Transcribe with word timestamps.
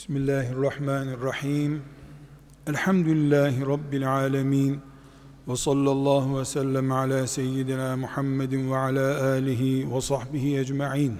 Bismillahirrahmanirrahim. 0.00 1.82
Elhamdülillahi 2.66 3.66
Rabbil 3.66 4.12
alemin. 4.12 4.80
Ve 5.48 5.56
sallallahu 5.56 6.38
ve 6.38 6.44
sellem 6.44 6.92
ala 6.92 7.26
seyyidina 7.26 7.96
Muhammedin 7.96 8.70
ve 8.70 8.76
ala 8.76 9.24
alihi 9.24 9.94
ve 9.94 10.00
sahbihi 10.00 10.58
ecma'in. 10.58 11.18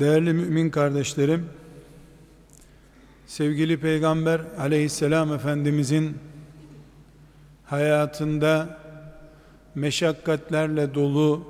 Değerli 0.00 0.32
mümin 0.32 0.70
kardeşlerim, 0.70 1.48
sevgili 3.26 3.80
Peygamber 3.80 4.40
aleyhisselam 4.58 5.32
Efendimizin 5.32 6.16
hayatında 7.64 8.78
meşakkatlerle 9.74 10.94
dolu 10.94 11.44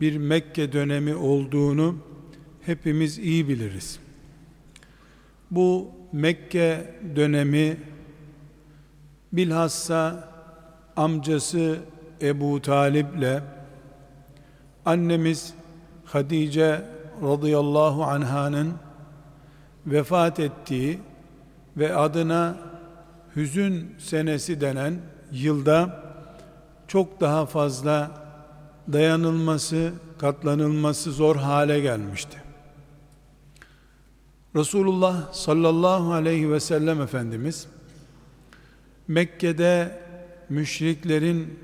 bir 0.00 0.16
Mekke 0.16 0.72
dönemi 0.72 1.14
olduğunu 1.14 2.07
hepimiz 2.66 3.18
iyi 3.18 3.48
biliriz. 3.48 3.98
Bu 5.50 5.90
Mekke 6.12 6.94
dönemi 7.16 7.76
bilhassa 9.32 10.28
amcası 10.96 11.78
Ebu 12.22 12.62
Talib'le 12.62 13.42
annemiz 14.84 15.54
Hadice 16.04 16.84
radıyallahu 17.22 18.04
anhanın 18.04 18.74
vefat 19.86 20.40
ettiği 20.40 20.98
ve 21.76 21.94
adına 21.94 22.56
hüzün 23.36 23.94
senesi 23.98 24.60
denen 24.60 24.94
yılda 25.32 26.02
çok 26.88 27.20
daha 27.20 27.46
fazla 27.46 28.10
dayanılması, 28.92 29.92
katlanılması 30.18 31.12
zor 31.12 31.36
hale 31.36 31.80
gelmişti. 31.80 32.47
Resulullah 34.58 35.32
sallallahu 35.32 36.12
aleyhi 36.12 36.52
ve 36.52 36.60
sellem 36.60 37.00
Efendimiz 37.00 37.66
Mekke'de 39.08 39.98
müşriklerin 40.48 41.58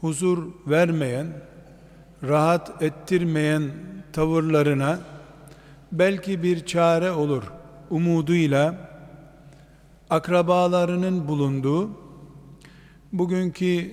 huzur 0.00 0.38
vermeyen, 0.66 1.26
rahat 2.22 2.82
ettirmeyen 2.82 3.62
tavırlarına 4.12 4.98
belki 5.92 6.42
bir 6.42 6.66
çare 6.66 7.10
olur 7.10 7.42
umuduyla 7.90 8.74
akrabalarının 10.10 11.28
bulunduğu 11.28 11.90
bugünkü 13.12 13.90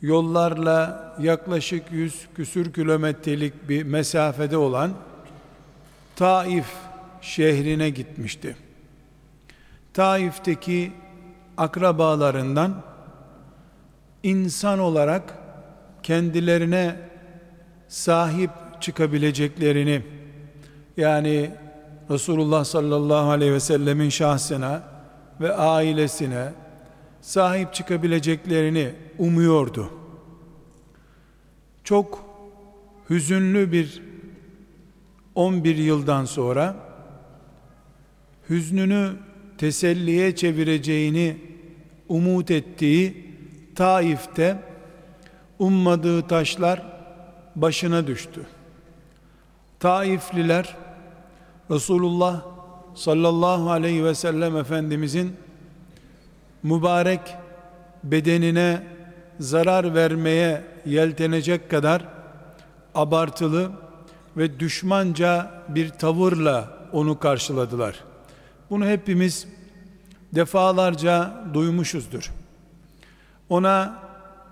yollarla 0.00 1.14
yaklaşık 1.20 1.92
yüz 1.92 2.26
küsür 2.34 2.72
kilometrelik 2.72 3.68
bir 3.68 3.82
mesafede 3.82 4.56
olan 4.56 4.92
Taif 6.16 6.66
şehrine 7.22 7.90
gitmişti. 7.90 8.56
Taif'teki 9.94 10.92
akrabalarından 11.56 12.82
insan 14.22 14.78
olarak 14.78 15.38
kendilerine 16.02 16.96
sahip 17.88 18.50
çıkabileceklerini 18.80 20.02
yani 20.96 21.50
Resulullah 22.10 22.64
sallallahu 22.64 23.30
aleyhi 23.30 23.52
ve 23.52 23.60
sellemin 23.60 24.08
şahsına 24.08 24.82
ve 25.40 25.54
ailesine 25.54 26.52
sahip 27.20 27.74
çıkabileceklerini 27.74 28.94
umuyordu. 29.18 29.90
Çok 31.84 32.24
hüzünlü 33.10 33.72
bir 33.72 34.02
11 35.34 35.76
yıldan 35.76 36.24
sonra 36.24 36.91
hüznünü 38.52 39.12
teselliye 39.58 40.36
çevireceğini 40.36 41.36
umut 42.08 42.50
ettiği 42.50 43.26
Taif'te 43.74 44.58
ummadığı 45.58 46.26
taşlar 46.26 46.82
başına 47.56 48.06
düştü. 48.06 48.46
Taifliler 49.80 50.76
Resulullah 51.70 52.42
sallallahu 52.94 53.70
aleyhi 53.70 54.04
ve 54.04 54.14
sellem 54.14 54.56
Efendimizin 54.56 55.36
mübarek 56.62 57.20
bedenine 58.04 58.82
zarar 59.40 59.94
vermeye 59.94 60.64
yeltenecek 60.86 61.70
kadar 61.70 62.04
abartılı 62.94 63.70
ve 64.36 64.60
düşmanca 64.60 65.50
bir 65.68 65.88
tavırla 65.88 66.78
onu 66.92 67.18
karşıladılar. 67.18 68.11
Bunu 68.72 68.86
hepimiz 68.86 69.46
defalarca 70.34 71.44
duymuşuzdur. 71.54 72.32
Ona 73.48 73.98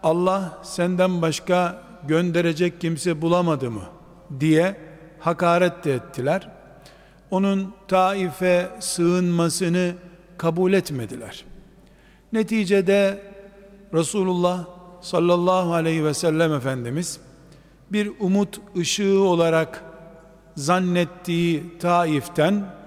Allah 0.02 0.58
senden 0.62 1.22
başka 1.22 1.82
gönderecek 2.08 2.80
kimse 2.80 3.22
bulamadı 3.22 3.70
mı 3.70 3.82
diye 4.40 4.76
hakaret 5.20 5.84
de 5.84 5.94
ettiler. 5.94 6.48
Onun 7.30 7.74
Taif'e 7.88 8.70
sığınmasını 8.80 9.94
kabul 10.38 10.72
etmediler. 10.72 11.44
Neticede 12.32 13.22
Resulullah 13.94 14.66
sallallahu 15.00 15.74
aleyhi 15.74 16.04
ve 16.04 16.14
sellem 16.14 16.52
Efendimiz 16.52 17.20
bir 17.92 18.12
umut 18.20 18.60
ışığı 18.76 19.20
olarak 19.20 19.84
zannettiği 20.56 21.78
Taif'ten 21.78 22.79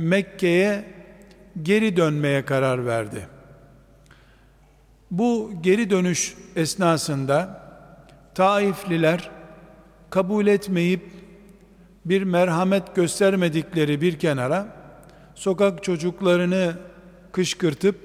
Mekke'ye 0.00 0.84
geri 1.62 1.96
dönmeye 1.96 2.44
karar 2.44 2.86
verdi. 2.86 3.26
Bu 5.10 5.52
geri 5.62 5.90
dönüş 5.90 6.34
esnasında 6.56 7.60
Taifliler 8.34 9.30
kabul 10.10 10.46
etmeyip 10.46 11.02
bir 12.04 12.22
merhamet 12.22 12.96
göstermedikleri 12.96 14.00
bir 14.00 14.18
kenara 14.18 14.66
sokak 15.34 15.82
çocuklarını 15.82 16.74
kışkırtıp 17.32 17.96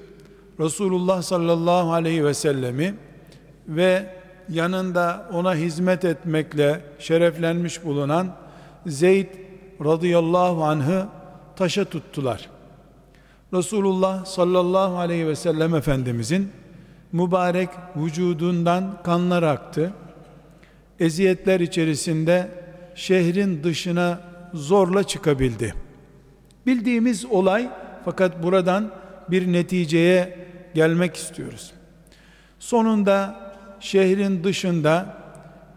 Resulullah 0.59 1.21
sallallahu 1.21 1.93
aleyhi 1.93 2.25
ve 2.25 2.33
sellemi 2.33 2.95
ve 3.67 4.15
yanında 4.49 5.29
ona 5.33 5.55
hizmet 5.55 6.05
etmekle 6.05 6.81
şereflenmiş 6.99 7.83
bulunan 7.83 8.35
Zeyd 8.85 9.27
radıyallahu 9.85 10.63
anh'ı 10.63 11.07
taşa 11.55 11.85
tuttular. 11.85 12.49
Resulullah 13.53 14.25
sallallahu 14.25 14.97
aleyhi 14.97 15.27
ve 15.27 15.35
sellem 15.35 15.75
Efendimizin 15.75 16.51
mübarek 17.11 17.69
vücudundan 17.95 19.03
kanlar 19.03 19.43
aktı. 19.43 19.93
Eziyetler 20.99 21.59
içerisinde 21.59 22.49
şehrin 22.95 23.63
dışına 23.63 24.19
zorla 24.53 25.03
çıkabildi. 25.03 25.73
Bildiğimiz 26.65 27.25
olay 27.25 27.69
fakat 28.05 28.43
buradan 28.43 28.91
bir 29.31 29.53
neticeye 29.53 30.47
gelmek 30.73 31.15
istiyoruz. 31.15 31.71
Sonunda 32.59 33.45
şehrin 33.79 34.43
dışında 34.43 35.17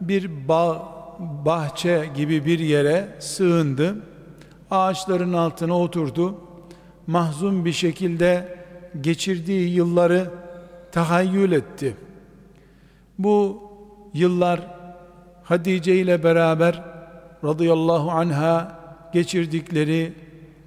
bir 0.00 0.49
bağ, 0.49 0.89
bahçe 1.19 2.10
gibi 2.16 2.47
bir 2.47 2.59
yere 2.59 3.09
sığındı. 3.19 3.97
Ağaçların 4.71 5.33
altına 5.33 5.79
oturdu. 5.79 6.34
Mahzun 7.06 7.65
bir 7.65 7.73
şekilde 7.73 8.59
geçirdiği 9.01 9.75
yılları 9.75 10.31
tahayyül 10.93 11.53
etti. 11.53 11.97
Bu 13.19 13.62
yıllar 14.15 14.78
Hatice 15.43 15.97
ile 15.97 16.25
beraber 16.25 16.83
radıyallahu 17.45 18.11
anha 18.11 18.78
geçirdikleri 19.12 20.12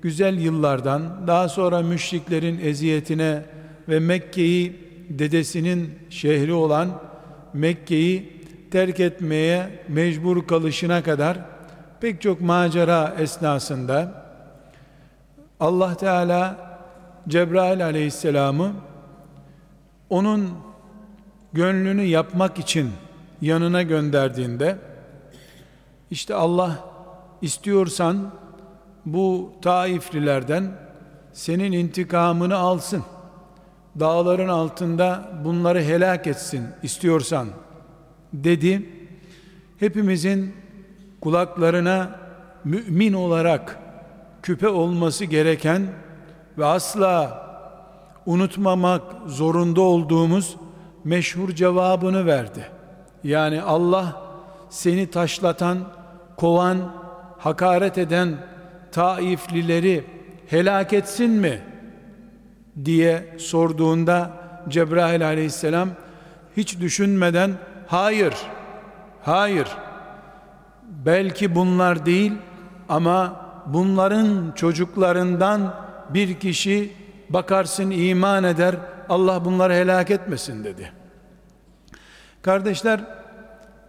güzel 0.02 0.40
yıllardan 0.40 1.28
daha 1.28 1.50
sonra 1.50 1.82
müşriklerin 1.82 2.60
eziyetine 2.60 3.46
ve 3.90 4.00
Mekke'yi 4.00 4.76
dedesinin 5.10 5.90
şehri 6.10 6.54
olan 6.54 7.02
Mekke'yi 7.54 8.42
terk 8.72 9.00
etmeye 9.00 9.70
mecbur 9.88 10.48
kalışına 10.48 11.04
kadar 11.04 11.40
pek 12.02 12.22
çok 12.22 12.42
macera 12.42 13.16
esnasında 13.20 14.26
Allah 15.60 15.96
Teala 15.96 16.58
Cebrail 17.28 17.86
aleyhisselamı 17.86 18.74
onun 20.10 20.50
gönlünü 21.54 22.02
yapmak 22.02 22.60
için 22.60 22.92
yanına 23.42 23.82
gönderdiğinde 23.82 24.78
işte 26.12 26.36
Allah 26.36 26.80
istiyorsan 27.42 28.32
bu 29.06 29.54
Taiflilerden 29.62 30.72
senin 31.34 31.72
intikamını 31.72 32.56
alsın. 32.56 33.04
Dağların 34.00 34.48
altında 34.48 35.32
bunları 35.46 35.82
helak 35.82 36.28
etsin 36.28 36.68
istiyorsan 36.84 37.48
dedi. 38.34 38.90
Hepimizin 39.80 40.56
kulaklarına 41.22 42.10
mümin 42.64 43.14
olarak 43.14 43.80
küpe 44.44 44.68
olması 44.68 45.26
gereken 45.26 45.88
ve 46.58 46.66
asla 46.66 47.42
unutmamak 48.26 49.02
zorunda 49.28 49.82
olduğumuz 49.82 50.58
meşhur 51.04 51.50
cevabını 51.50 52.26
verdi. 52.26 52.68
Yani 53.24 53.62
Allah 53.62 54.22
seni 54.70 55.12
taşlatan, 55.12 55.78
kovan, 56.38 56.94
hakaret 57.38 57.98
eden 57.98 58.38
Taiflileri 58.92 60.06
helak 60.48 60.94
etsin 60.94 61.30
mi 61.30 61.62
diye 62.86 63.36
sorduğunda 63.40 64.32
Cebrail 64.70 65.28
aleyhisselam 65.28 65.90
hiç 66.58 66.80
düşünmeden 66.80 67.52
hayır 67.88 68.34
hayır 69.24 69.68
belki 71.06 71.56
bunlar 71.56 72.06
değil 72.06 72.34
ama 72.90 73.36
bunların 73.66 74.52
çocuklarından 74.56 75.74
bir 76.10 76.40
kişi 76.40 76.94
bakarsın 77.30 77.92
iman 77.92 78.44
eder 78.44 78.76
Allah 79.10 79.46
bunları 79.46 79.74
helak 79.74 80.12
etmesin 80.12 80.64
dedi. 80.64 80.92
Kardeşler 82.42 83.02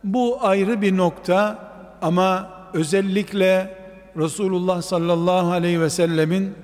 bu 0.04 0.38
ayrı 0.40 0.82
bir 0.82 0.96
nokta 0.96 1.58
ama 2.02 2.48
özellikle 2.74 3.82
Resulullah 4.16 4.82
sallallahu 4.82 5.52
aleyhi 5.52 5.80
ve 5.80 5.90
sellemin 5.90 6.54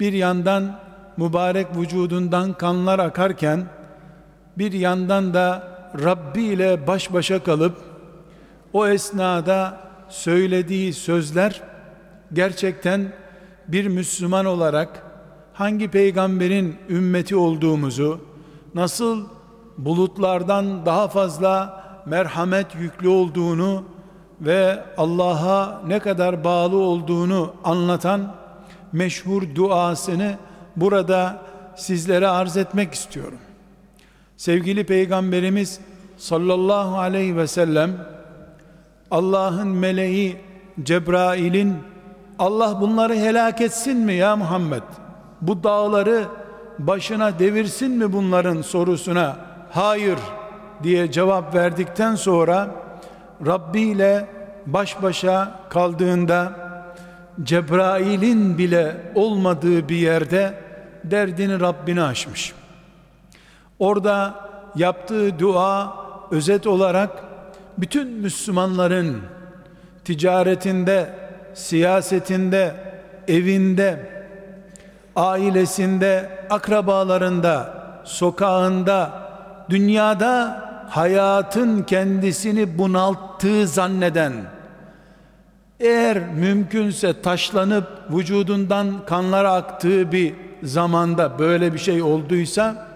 bir 0.00 0.12
yandan 0.12 0.78
mübarek 1.16 1.66
vücudundan 1.76 2.52
kanlar 2.52 2.98
akarken 2.98 3.66
bir 4.58 4.72
yandan 4.72 5.34
da 5.34 5.68
Rabbi 6.04 6.42
ile 6.42 6.86
baş 6.86 7.12
başa 7.12 7.44
kalıp 7.44 7.89
o 8.72 8.86
esnada 8.86 9.80
söylediği 10.08 10.92
sözler 10.92 11.62
gerçekten 12.32 13.12
bir 13.68 13.86
Müslüman 13.86 14.46
olarak 14.46 15.02
hangi 15.52 15.88
peygamberin 15.88 16.76
ümmeti 16.88 17.36
olduğumuzu, 17.36 18.20
nasıl 18.74 19.26
bulutlardan 19.78 20.86
daha 20.86 21.08
fazla 21.08 21.84
merhamet 22.06 22.74
yüklü 22.74 23.08
olduğunu 23.08 23.84
ve 24.40 24.84
Allah'a 24.96 25.82
ne 25.86 25.98
kadar 25.98 26.44
bağlı 26.44 26.76
olduğunu 26.76 27.54
anlatan 27.64 28.34
meşhur 28.92 29.42
duasını 29.54 30.38
burada 30.76 31.42
sizlere 31.76 32.28
arz 32.28 32.56
etmek 32.56 32.94
istiyorum. 32.94 33.38
Sevgili 34.36 34.86
Peygamberimiz 34.86 35.80
sallallahu 36.16 36.98
aleyhi 36.98 37.36
ve 37.36 37.46
sellem 37.46 38.06
Allah'ın 39.10 39.68
meleği 39.68 40.36
Cebrail'in 40.82 41.76
Allah 42.38 42.80
bunları 42.80 43.14
helak 43.14 43.60
etsin 43.60 43.96
mi 43.96 44.14
ya 44.14 44.36
Muhammed? 44.36 44.82
Bu 45.40 45.62
dağları 45.62 46.24
başına 46.78 47.38
devirsin 47.38 47.90
mi 47.90 48.12
bunların 48.12 48.62
sorusuna 48.62 49.36
hayır 49.70 50.18
diye 50.82 51.10
cevap 51.12 51.54
verdikten 51.54 52.14
sonra 52.14 52.70
Rabbi 53.46 53.80
ile 53.80 54.26
baş 54.66 55.02
başa 55.02 55.60
kaldığında 55.68 56.52
Cebrail'in 57.42 58.58
bile 58.58 59.12
olmadığı 59.14 59.88
bir 59.88 59.96
yerde 59.96 60.54
derdini 61.04 61.60
Rabbine 61.60 62.02
aşmış. 62.02 62.52
Orada 63.78 64.34
yaptığı 64.76 65.38
dua 65.38 65.96
özet 66.30 66.66
olarak 66.66 67.29
bütün 67.80 68.08
Müslümanların 68.08 69.20
ticaretinde, 70.04 71.14
siyasetinde, 71.54 72.74
evinde, 73.28 74.10
ailesinde, 75.16 76.30
akrabalarında, 76.50 77.80
sokağında, 78.04 79.10
dünyada 79.70 80.64
hayatın 80.90 81.82
kendisini 81.82 82.78
bunalttığı 82.78 83.66
zanneden, 83.66 84.32
eğer 85.80 86.28
mümkünse 86.28 87.22
taşlanıp 87.22 87.86
vücudundan 88.10 89.06
kanlar 89.06 89.44
aktığı 89.44 90.12
bir 90.12 90.34
zamanda 90.62 91.38
böyle 91.38 91.74
bir 91.74 91.78
şey 91.78 92.02
olduysa, 92.02 92.86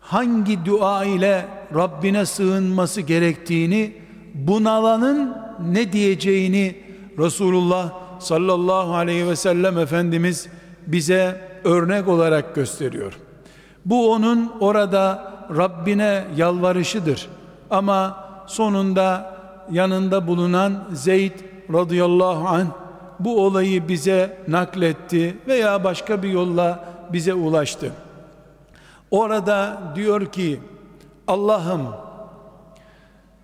hangi 0.00 0.64
dua 0.64 1.04
ile 1.04 1.44
Rabbine 1.74 2.26
sığınması 2.26 3.00
gerektiğini, 3.00 3.92
bunalanın 4.34 5.36
ne 5.72 5.92
diyeceğini 5.92 6.76
Resulullah 7.18 7.92
sallallahu 8.20 8.94
aleyhi 8.94 9.28
ve 9.28 9.36
sellem 9.36 9.78
Efendimiz 9.78 10.48
bize 10.86 11.40
örnek 11.64 12.08
olarak 12.08 12.54
gösteriyor. 12.54 13.18
Bu 13.84 14.12
onun 14.12 14.52
orada 14.60 15.32
Rabbine 15.56 16.24
yalvarışıdır. 16.36 17.28
Ama 17.70 18.24
sonunda 18.46 19.36
yanında 19.70 20.26
bulunan 20.26 20.84
Zeyd 20.92 21.32
radıyallahu 21.72 22.48
anh 22.48 22.66
bu 23.20 23.44
olayı 23.44 23.88
bize 23.88 24.38
nakletti 24.48 25.36
veya 25.48 25.84
başka 25.84 26.22
bir 26.22 26.28
yolla 26.28 26.84
bize 27.12 27.34
ulaştı. 27.34 27.92
Orada 29.10 29.82
diyor 29.96 30.26
ki 30.26 30.60
Allah'ım 31.28 31.88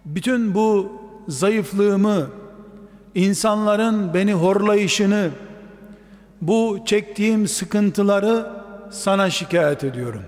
bütün 0.05 0.55
bu 0.55 0.93
zayıflığımı 1.29 2.27
insanların 3.15 4.15
beni 4.15 4.33
horlayışını 4.33 5.31
bu 6.41 6.79
çektiğim 6.87 7.49
sıkıntıları 7.49 8.51
sana 8.91 9.31
şikayet 9.31 9.85
ediyorum. 9.85 10.23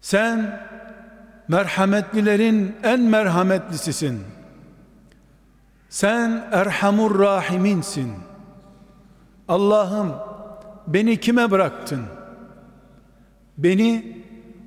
Sen 0.00 0.60
merhametlilerin 1.48 2.76
en 2.82 3.00
merhametlisisin. 3.00 4.22
Sen 5.88 6.48
Erhamur 6.52 7.18
Rahiminsin. 7.18 8.12
Allah'ım 9.48 10.14
beni 10.86 11.20
kime 11.20 11.50
bıraktın? 11.50 12.02
Beni 13.58 14.18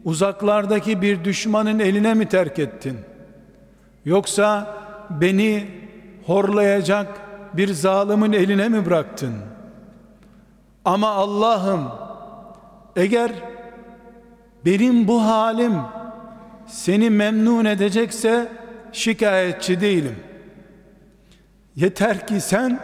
uzaklardaki 0.06 1.02
bir 1.02 1.24
düşmanın 1.24 1.80
eline 1.80 2.14
mi 2.14 2.30
terk 2.30 2.60
ettin? 2.60 2.98
Yoksa 4.06 4.78
beni 5.10 5.68
horlayacak 6.26 7.08
bir 7.54 7.74
zalimin 7.74 8.34
eline 8.34 8.70
mi 8.70 8.86
bıraktın? 8.86 9.34
Ama 10.86 11.10
Allah'ım 11.10 11.92
eğer 12.96 13.32
benim 14.66 15.08
bu 15.08 15.22
halim 15.22 15.74
seni 16.68 17.10
memnun 17.10 17.66
edecekse 17.66 18.52
şikayetçi 18.92 19.82
değilim. 19.82 20.16
Yeter 21.76 22.28
ki 22.28 22.42
sen 22.42 22.80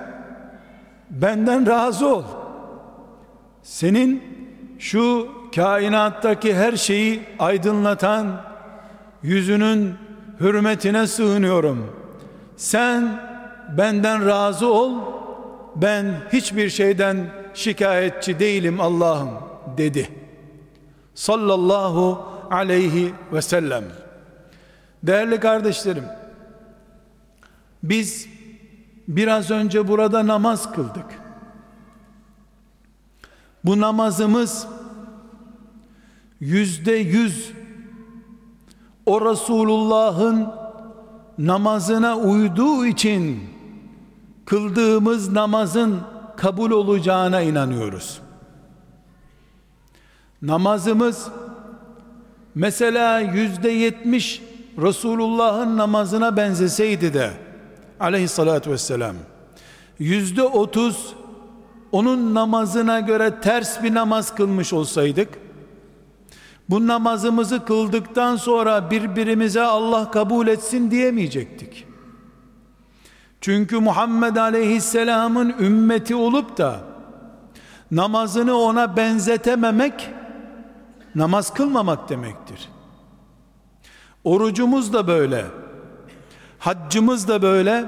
benden 1.09 1.67
razı 1.67 2.07
ol. 2.07 2.23
Senin 3.63 4.23
şu 4.79 5.36
kainattaki 5.57 6.55
her 6.55 6.77
şeyi 6.77 7.23
aydınlatan 7.39 8.41
yüzünün 9.23 9.95
hürmetine 10.39 11.07
sığınıyorum. 11.07 11.95
Sen 12.57 13.21
benden 13.77 14.25
razı 14.25 14.73
ol. 14.73 14.93
Ben 15.75 16.15
hiçbir 16.33 16.69
şeyden 16.69 17.29
şikayetçi 17.53 18.39
değilim 18.39 18.81
Allah'ım 18.81 19.29
dedi. 19.77 20.09
Sallallahu 21.15 22.25
aleyhi 22.51 23.13
ve 23.33 23.41
sellem. 23.41 23.83
Değerli 25.03 25.39
kardeşlerim, 25.39 26.05
biz 27.83 28.27
biraz 29.07 29.51
önce 29.51 29.87
burada 29.87 30.27
namaz 30.27 30.71
kıldık. 30.71 31.05
Bu 33.63 33.79
namazımız 33.81 34.67
yüzde 36.39 36.91
yüz 36.91 37.51
o 39.05 39.31
Resulullah'ın 39.31 40.47
namazına 41.37 42.17
uyduğu 42.17 42.85
için 42.85 43.39
kıldığımız 44.45 45.31
namazın 45.31 45.99
kabul 46.37 46.71
olacağına 46.71 47.41
inanıyoruz. 47.41 48.21
Namazımız 50.41 51.27
mesela 52.55 53.19
yüzde 53.19 53.69
yetmiş 53.69 54.41
Resulullah'ın 54.81 55.77
namazına 55.77 56.37
benzeseydi 56.37 57.13
de 57.13 57.31
aleyhissalatü 57.99 58.71
vesselam 58.71 59.15
yüzde 59.99 60.43
otuz 60.43 61.13
onun 61.91 62.33
namazına 62.33 62.99
göre 62.99 63.41
ters 63.41 63.83
bir 63.83 63.93
namaz 63.93 64.35
kılmış 64.35 64.73
olsaydık 64.73 65.29
bu 66.69 66.87
namazımızı 66.87 67.65
kıldıktan 67.65 68.35
sonra 68.35 68.91
birbirimize 68.91 69.61
Allah 69.61 70.11
kabul 70.11 70.47
etsin 70.47 70.91
diyemeyecektik. 70.91 71.87
Çünkü 73.41 73.79
Muhammed 73.79 74.35
Aleyhisselam'ın 74.35 75.55
ümmeti 75.59 76.15
olup 76.15 76.57
da 76.57 76.79
namazını 77.91 78.57
ona 78.57 78.97
benzetememek 78.97 80.09
namaz 81.15 81.53
kılmamak 81.53 82.09
demektir. 82.09 82.69
Orucumuz 84.23 84.93
da 84.93 85.07
böyle. 85.07 85.45
Haccımız 86.59 87.27
da 87.27 87.41
böyle. 87.41 87.85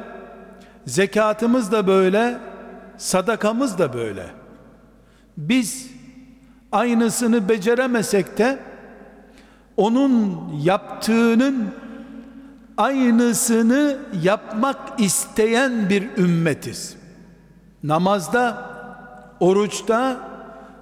Zekatımız 0.85 1.71
da 1.71 1.87
böyle. 1.87 2.39
Sadakamız 2.97 3.77
da 3.77 3.93
böyle. 3.93 4.25
Biz 5.37 5.98
aynısını 6.71 7.49
beceremesek 7.49 8.37
de 8.37 8.59
onun 9.77 10.49
yaptığının 10.63 11.67
aynısını 12.77 13.97
yapmak 14.23 14.99
isteyen 14.99 15.89
bir 15.89 16.17
ümmetiz. 16.17 16.95
Namazda, 17.83 18.69
oruçta 19.39 20.17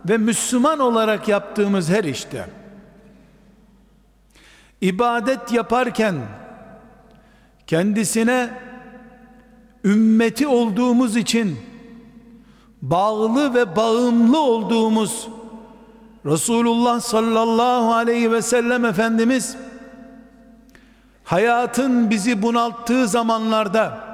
ve 0.10 0.17
Müslüman 0.17 0.79
olarak 0.79 1.27
yaptığımız 1.27 1.89
her 1.89 2.03
işte 2.03 2.46
ibadet 4.82 5.51
yaparken 5.51 6.15
kendisine 7.67 8.50
ümmeti 9.86 10.48
olduğumuz 10.48 11.15
için 11.15 11.58
bağlı 12.82 13.53
ve 13.53 13.75
bağımlı 13.75 14.39
olduğumuz 14.39 15.27
Resulullah 16.25 17.00
sallallahu 17.00 17.93
aleyhi 17.93 18.31
ve 18.31 18.41
sellem 18.41 18.86
Efendimiz 18.86 19.57
hayatın 21.24 22.09
bizi 22.09 22.41
bunalttığı 22.41 23.07
zamanlarda 23.07 24.07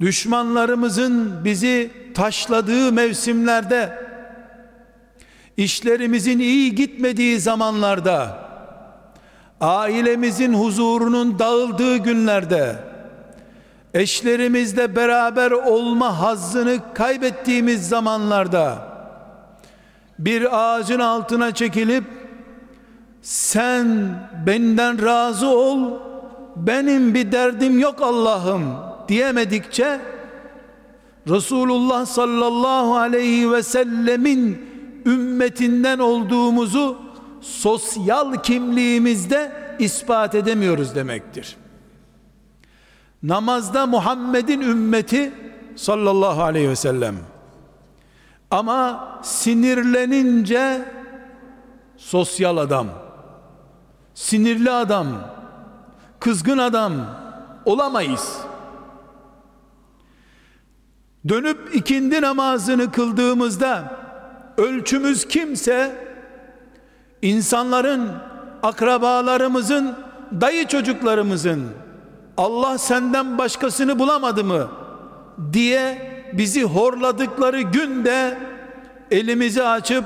düşmanlarımızın 0.00 1.44
bizi 1.44 1.92
taşladığı 2.14 2.92
mevsimlerde 2.92 4.08
işlerimizin 5.56 6.38
iyi 6.38 6.74
gitmediği 6.74 7.40
zamanlarda 7.40 8.38
ailemizin 9.60 10.54
huzurunun 10.54 11.38
dağıldığı 11.38 11.96
günlerde 11.96 12.76
eşlerimizle 13.94 14.96
beraber 14.96 15.50
olma 15.50 16.20
hazzını 16.20 16.78
kaybettiğimiz 16.94 17.88
zamanlarda 17.88 18.87
bir 20.18 20.58
ağacın 20.58 21.00
altına 21.00 21.54
çekilip 21.54 22.04
sen 23.22 23.86
benden 24.46 25.04
razı 25.04 25.48
ol 25.48 26.00
benim 26.56 27.14
bir 27.14 27.32
derdim 27.32 27.78
yok 27.78 28.02
Allah'ım 28.02 28.62
diyemedikçe 29.08 30.00
Resulullah 31.28 32.06
sallallahu 32.06 32.96
aleyhi 32.96 33.52
ve 33.52 33.62
sellemin 33.62 34.68
ümmetinden 35.06 35.98
olduğumuzu 35.98 36.96
sosyal 37.40 38.34
kimliğimizde 38.42 39.52
ispat 39.78 40.34
edemiyoruz 40.34 40.94
demektir. 40.94 41.56
Namazda 43.22 43.86
Muhammed'in 43.86 44.60
ümmeti 44.60 45.32
sallallahu 45.76 46.42
aleyhi 46.42 46.68
ve 46.68 46.76
sellem 46.76 47.16
ama 48.50 49.08
sinirlenince 49.22 50.92
sosyal 51.96 52.56
adam 52.56 52.86
sinirli 54.14 54.70
adam 54.70 55.06
kızgın 56.20 56.58
adam 56.58 56.92
olamayız. 57.64 58.38
Dönüp 61.28 61.74
ikindi 61.74 62.22
namazını 62.22 62.92
kıldığımızda 62.92 63.98
ölçümüz 64.56 65.28
kimse 65.28 66.08
insanların 67.22 68.10
akrabalarımızın 68.62 69.96
dayı 70.40 70.66
çocuklarımızın 70.66 71.68
Allah 72.36 72.78
senden 72.78 73.38
başkasını 73.38 73.98
bulamadı 73.98 74.44
mı? 74.44 74.68
diye 75.52 76.17
bizi 76.32 76.62
horladıkları 76.62 77.60
günde 77.60 78.38
elimizi 79.10 79.62
açıp 79.62 80.04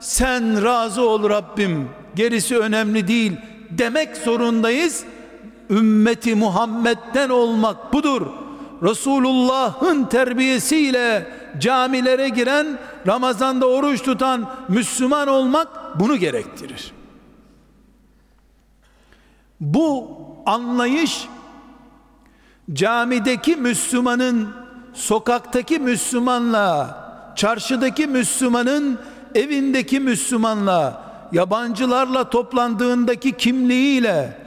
sen 0.00 0.64
razı 0.64 1.08
ol 1.08 1.28
Rabbim 1.28 1.88
gerisi 2.14 2.58
önemli 2.58 3.08
değil 3.08 3.32
demek 3.70 4.16
zorundayız. 4.16 5.04
Ümmeti 5.70 6.34
Muhammed'den 6.34 7.28
olmak 7.28 7.92
budur. 7.92 8.26
Resulullah'ın 8.82 10.04
terbiyesiyle 10.04 11.32
camilere 11.58 12.28
giren 12.28 12.78
Ramazan'da 13.06 13.66
oruç 13.66 14.02
tutan 14.02 14.50
Müslüman 14.68 15.28
olmak 15.28 15.68
bunu 16.00 16.16
gerektirir. 16.16 16.92
Bu 19.60 20.10
anlayış 20.46 21.28
camideki 22.72 23.56
Müslümanın 23.56 24.61
sokaktaki 24.94 25.78
Müslümanla 25.78 27.02
çarşıdaki 27.36 28.06
Müslümanın 28.06 28.98
evindeki 29.34 30.00
Müslümanla 30.00 31.02
yabancılarla 31.32 32.30
toplandığındaki 32.30 33.32
kimliğiyle 33.32 34.38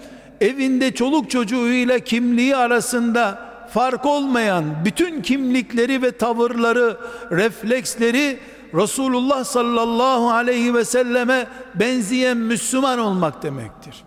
evinde 0.41 0.93
çoluk 0.93 1.29
çocuğuyla 1.29 1.99
kimliği 1.99 2.55
arasında 2.55 3.39
fark 3.73 4.05
olmayan 4.05 4.65
bütün 4.85 5.21
kimlikleri 5.21 6.01
ve 6.01 6.11
tavırları, 6.11 6.97
refleksleri 7.31 8.39
Resulullah 8.73 9.43
sallallahu 9.43 10.31
aleyhi 10.31 10.73
ve 10.73 10.85
selleme 10.85 11.47
benzeyen 11.75 12.37
Müslüman 12.37 12.99
olmak 12.99 13.43
demektir. 13.43 14.03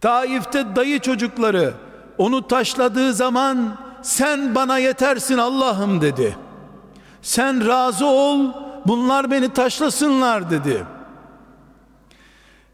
Taif'te 0.00 0.76
dayı 0.76 1.00
çocukları 1.00 1.74
onu 2.18 2.48
taşladığı 2.48 3.14
zaman 3.14 3.85
sen 4.06 4.54
bana 4.54 4.78
yetersin 4.78 5.38
Allah'ım 5.38 6.00
dedi. 6.00 6.36
Sen 7.22 7.66
razı 7.68 8.06
ol 8.06 8.52
bunlar 8.86 9.30
beni 9.30 9.52
taşlasınlar 9.52 10.50
dedi. 10.50 10.84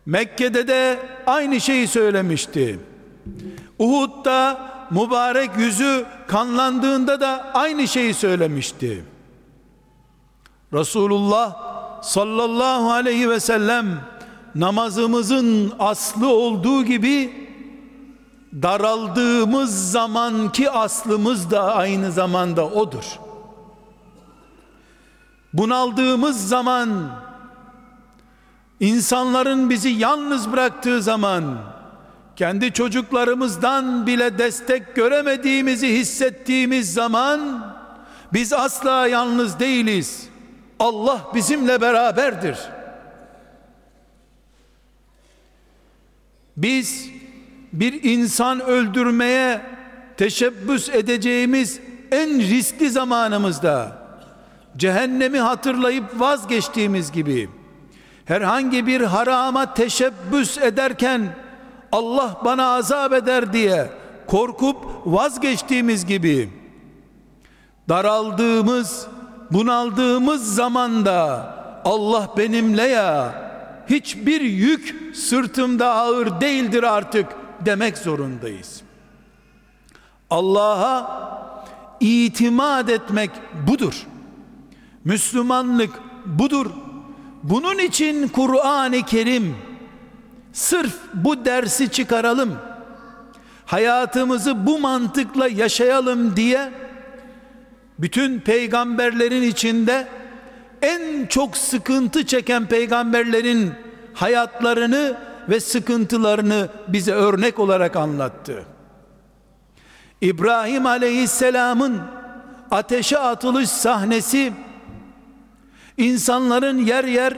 Mekke'de 0.06 0.68
de 0.68 0.98
aynı 1.26 1.60
şeyi 1.60 1.88
söylemişti. 1.88 2.80
Uhud'da 3.78 4.60
mübarek 4.90 5.50
yüzü 5.58 6.04
kanlandığında 6.26 7.20
da 7.20 7.50
aynı 7.54 7.88
şeyi 7.88 8.14
söylemişti. 8.14 9.04
Resulullah 10.72 11.56
sallallahu 12.02 12.90
aleyhi 12.90 13.30
ve 13.30 13.40
sellem 13.40 14.00
namazımızın 14.54 15.72
aslı 15.78 16.28
olduğu 16.28 16.84
gibi 16.84 17.42
daraldığımız 18.52 19.92
zamanki 19.92 20.70
aslımız 20.70 21.50
da 21.50 21.74
aynı 21.74 22.12
zamanda 22.12 22.68
odur. 22.68 23.04
Bunaldığımız 25.52 26.48
zaman 26.48 27.10
insanların 28.80 29.70
bizi 29.70 29.88
yalnız 29.88 30.52
bıraktığı 30.52 31.02
zaman 31.02 31.58
kendi 32.36 32.72
çocuklarımızdan 32.72 34.06
bile 34.06 34.38
destek 34.38 34.94
göremediğimizi 34.94 35.88
hissettiğimiz 35.88 36.92
zaman 36.92 37.66
biz 38.32 38.52
asla 38.52 39.06
yalnız 39.06 39.60
değiliz. 39.60 40.28
Allah 40.78 41.20
bizimle 41.34 41.80
beraberdir.'' 41.80 42.82
Biz 46.56 47.10
bir 47.72 48.02
insan 48.02 48.60
öldürmeye 48.60 49.60
teşebbüs 50.16 50.88
edeceğimiz 50.88 51.80
en 52.10 52.40
riskli 52.40 52.90
zamanımızda 52.90 54.02
cehennemi 54.76 55.38
hatırlayıp 55.38 56.20
vazgeçtiğimiz 56.20 57.12
gibi 57.12 57.48
herhangi 58.24 58.86
bir 58.86 59.00
harama 59.00 59.74
teşebbüs 59.74 60.58
ederken 60.58 61.28
Allah 61.92 62.40
bana 62.44 62.74
azap 62.74 63.12
eder 63.12 63.52
diye 63.52 63.90
korkup 64.26 64.76
vazgeçtiğimiz 65.06 66.06
gibi 66.06 66.48
daraldığımız 67.88 69.06
bunaldığımız 69.50 70.54
zamanda 70.54 71.52
Allah 71.84 72.28
benimle 72.36 72.82
ya 72.88 73.34
hiçbir 73.90 74.40
yük 74.40 75.16
sırtımda 75.16 75.94
ağır 75.94 76.40
değildir 76.40 76.82
artık 76.82 77.26
demek 77.66 77.98
zorundayız. 77.98 78.82
Allah'a 80.30 81.22
itimat 82.00 82.90
etmek 82.90 83.30
budur. 83.66 84.06
Müslümanlık 85.04 85.90
budur. 86.26 86.66
Bunun 87.42 87.78
için 87.78 88.28
Kur'an-ı 88.28 89.02
Kerim 89.02 89.56
sırf 90.52 90.94
bu 91.14 91.44
dersi 91.44 91.88
çıkaralım. 91.90 92.58
hayatımızı 93.66 94.66
bu 94.66 94.78
mantıkla 94.78 95.48
yaşayalım 95.48 96.36
diye 96.36 96.72
bütün 97.98 98.40
peygamberlerin 98.40 99.42
içinde 99.42 100.08
en 100.82 101.26
çok 101.26 101.56
sıkıntı 101.56 102.26
çeken 102.26 102.66
peygamberlerin 102.66 103.72
hayatlarını 104.14 105.16
ve 105.48 105.60
sıkıntılarını 105.60 106.68
bize 106.88 107.12
örnek 107.12 107.58
olarak 107.58 107.96
anlattı. 107.96 108.64
İbrahim 110.20 110.86
Aleyhisselam'ın 110.86 112.00
ateşe 112.70 113.18
atılış 113.18 113.68
sahnesi 113.68 114.52
insanların 115.96 116.78
yer 116.78 117.04
yer 117.04 117.34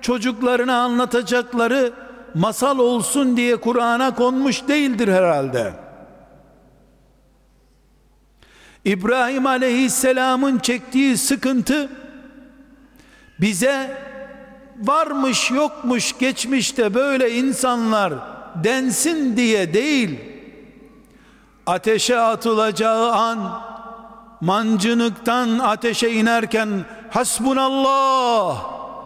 çocuklarına 0.00 0.82
anlatacakları 0.82 1.92
masal 2.34 2.78
olsun 2.78 3.36
diye 3.36 3.56
Kur'an'a 3.56 4.14
konmuş 4.14 4.68
değildir 4.68 5.08
herhalde. 5.08 5.72
İbrahim 8.84 9.46
Aleyhisselam'ın 9.46 10.58
çektiği 10.58 11.16
sıkıntı 11.18 11.88
bize 13.40 14.02
varmış 14.80 15.50
yokmuş 15.50 16.18
geçmişte 16.18 16.94
böyle 16.94 17.34
insanlar 17.34 18.14
densin 18.64 19.36
diye 19.36 19.74
değil. 19.74 20.18
Ateşe 21.66 22.18
atılacağı 22.18 23.12
an 23.12 23.60
mancınıktan 24.40 25.58
ateşe 25.58 26.10
inerken 26.10 26.84
hasbunallah 27.10 28.64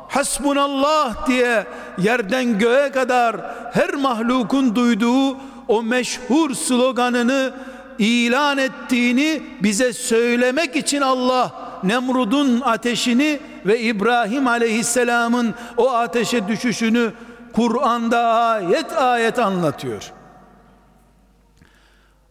hasbunallah 0.09 1.27
diye 1.27 1.67
yerden 1.99 2.59
göğe 2.59 2.93
kadar 2.93 3.37
her 3.73 3.95
mahlukun 3.95 4.75
duyduğu 4.75 5.37
o 5.69 5.83
meşhur 5.83 6.55
sloganını 6.55 7.53
ilan 7.99 8.59
ettiğini 8.59 9.43
bize 9.63 9.93
söylemek 9.93 10.77
için 10.77 11.01
Allah 11.01 11.68
Nemrud'un 11.85 12.61
ateşini 12.61 13.41
ve 13.67 13.81
İbrahim 13.81 14.47
aleyhisselamın 14.47 15.55
o 15.77 15.91
ateşe 15.93 16.49
düşüşünü 16.49 17.13
Kur'an'da 17.53 18.21
ayet 18.21 18.93
ayet 18.93 19.39
anlatıyor. 19.39 20.13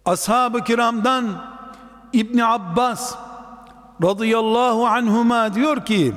Ashab-ı 0.06 0.63
kiramdan 0.63 1.25
İbni 2.13 2.46
Abbas 2.46 3.16
radıyallahu 4.04 4.88
anhuma 4.88 5.54
diyor 5.54 5.86
ki 5.86 6.13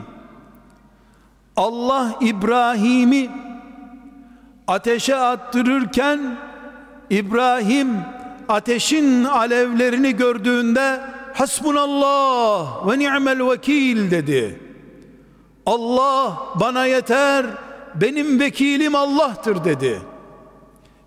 Allah 1.56 2.12
İbrahim'i 2.20 3.30
ateşe 4.68 5.16
attırırken 5.16 6.38
İbrahim 7.10 7.88
ateşin 8.48 9.24
alevlerini 9.24 10.16
gördüğünde 10.16 11.00
hasbunallah 11.40 12.88
ve 12.88 12.98
ni'mel 12.98 13.50
vekil 13.50 14.10
dedi. 14.10 14.60
Allah 15.66 16.38
bana 16.60 16.86
yeter, 16.86 17.46
benim 17.94 18.40
vekilim 18.40 18.94
Allah'tır 18.94 19.64
dedi. 19.64 20.02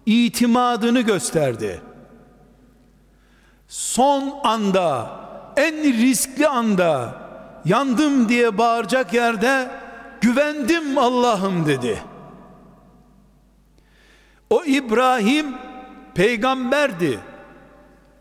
İtimadını 0.06 1.02
gösterdi. 1.02 1.82
Son 3.68 4.34
anda, 4.44 5.12
en 5.58 5.84
riskli 5.84 6.48
anda 6.48 7.16
yandım 7.66 8.30
diye 8.30 8.58
bağıracak 8.58 9.13
yerde 9.13 9.72
güvendim 10.22 10.98
Allah'ım 10.98 11.66
dedi. 11.66 12.04
O 14.50 14.63
İbrahim 14.63 15.56
peygamberdi. 16.16 17.20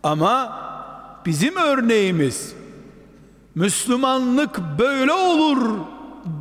Ama 0.02 0.62
bizim 1.26 1.56
örneğimiz 1.56 2.54
Müslümanlık 3.54 4.60
böyle 4.78 5.12
olur 5.12 5.78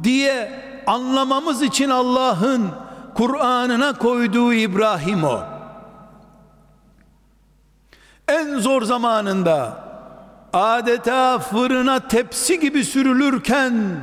diye 0.03 0.51
anlamamız 0.87 1.61
için 1.61 1.89
Allah'ın 1.89 2.70
Kur'an'ına 3.15 3.98
koyduğu 3.98 4.53
İbrahim 4.53 5.24
o. 5.24 5.39
En 8.27 8.59
zor 8.59 8.81
zamanında 8.81 9.83
adeta 10.53 11.39
fırına 11.39 12.07
tepsi 12.07 12.59
gibi 12.59 12.85
sürülürken 12.85 14.00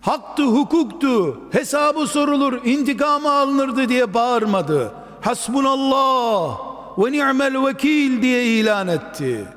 haktı 0.00 0.42
hukuktu 0.42 1.40
hesabı 1.52 2.06
sorulur 2.06 2.64
intikamı 2.64 3.30
alınırdı 3.30 3.88
diye 3.88 4.14
bağırmadı 4.14 4.92
hasbunallah 5.20 6.58
ve 6.98 7.12
ni'mel 7.12 7.66
vekil 7.66 8.22
diye 8.22 8.44
ilan 8.44 8.88
etti 8.88 9.55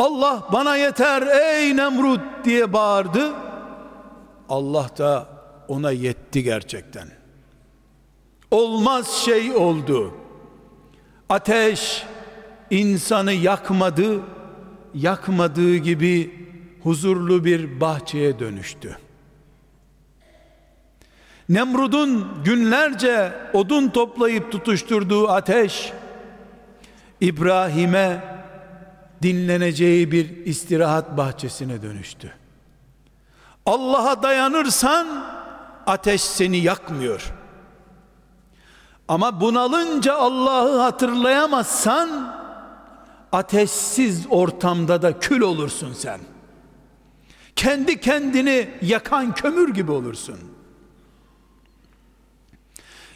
Allah 0.00 0.48
bana 0.52 0.76
yeter 0.76 1.22
ey 1.22 1.76
Nemrut 1.76 2.20
diye 2.44 2.72
bağırdı. 2.72 3.32
Allah 4.48 4.90
da 4.98 5.28
ona 5.68 5.90
yetti 5.90 6.42
gerçekten. 6.42 7.08
Olmaz 8.50 9.08
şey 9.10 9.56
oldu. 9.56 10.14
Ateş 11.28 12.04
insanı 12.70 13.32
yakmadı 13.32 14.20
yakmadığı 14.94 15.76
gibi 15.76 16.48
huzurlu 16.82 17.44
bir 17.44 17.80
bahçeye 17.80 18.38
dönüştü. 18.38 18.98
Nemrud'un 21.48 22.28
günlerce 22.44 23.32
odun 23.52 23.88
toplayıp 23.88 24.52
tutuşturduğu 24.52 25.28
ateş 25.28 25.92
İbrahim'e 27.20 28.39
dinleneceği 29.22 30.12
bir 30.12 30.46
istirahat 30.46 31.16
bahçesine 31.16 31.82
dönüştü. 31.82 32.32
Allah'a 33.66 34.22
dayanırsan 34.22 35.26
ateş 35.86 36.20
seni 36.20 36.56
yakmıyor. 36.56 37.32
Ama 39.08 39.40
bunalınca 39.40 40.14
Allah'ı 40.14 40.78
hatırlayamazsan 40.78 42.36
ateşsiz 43.32 44.26
ortamda 44.30 45.02
da 45.02 45.18
kül 45.18 45.40
olursun 45.40 45.92
sen. 45.92 46.20
Kendi 47.56 48.00
kendini 48.00 48.70
yakan 48.82 49.34
kömür 49.34 49.74
gibi 49.74 49.92
olursun.'' 49.92 50.60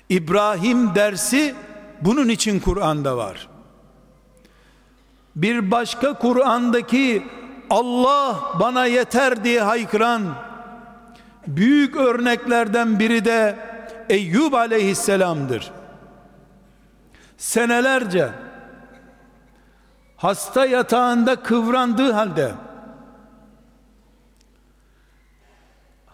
İbrahim 0.08 0.94
dersi 0.94 1.54
bunun 2.00 2.28
için 2.28 2.60
Kur'an'da 2.60 3.16
var. 3.16 3.48
Bir 5.36 5.70
başka 5.70 6.14
Kur'an'daki 6.14 7.26
Allah 7.70 8.40
bana 8.60 8.86
yeter 8.86 9.44
diye 9.44 9.62
haykıran 9.62 10.22
büyük 11.46 11.96
örneklerden 11.96 12.98
biri 12.98 13.24
de 13.24 13.56
Eyyub 14.08 14.52
aleyhisselamdır. 14.52 15.72
Senelerce 17.36 18.30
hasta 20.16 20.66
yatağında 20.66 21.36
kıvrandığı 21.36 22.12
halde 22.12 22.52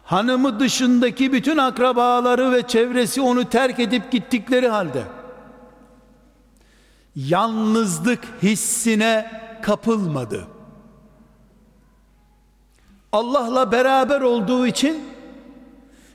hanımı 0.04 0.60
dışındaki 0.60 1.32
bütün 1.32 1.58
akrabaları 1.58 2.52
ve 2.52 2.66
çevresi 2.66 3.20
onu 3.20 3.48
terk 3.48 3.78
edip 3.78 4.10
gittikleri 4.12 4.68
halde 4.68 5.02
yalnızlık 7.16 8.24
hissine 8.42 9.40
kapılmadı. 9.62 10.46
Allah'la 13.12 13.72
beraber 13.72 14.20
olduğu 14.20 14.66
için 14.66 15.04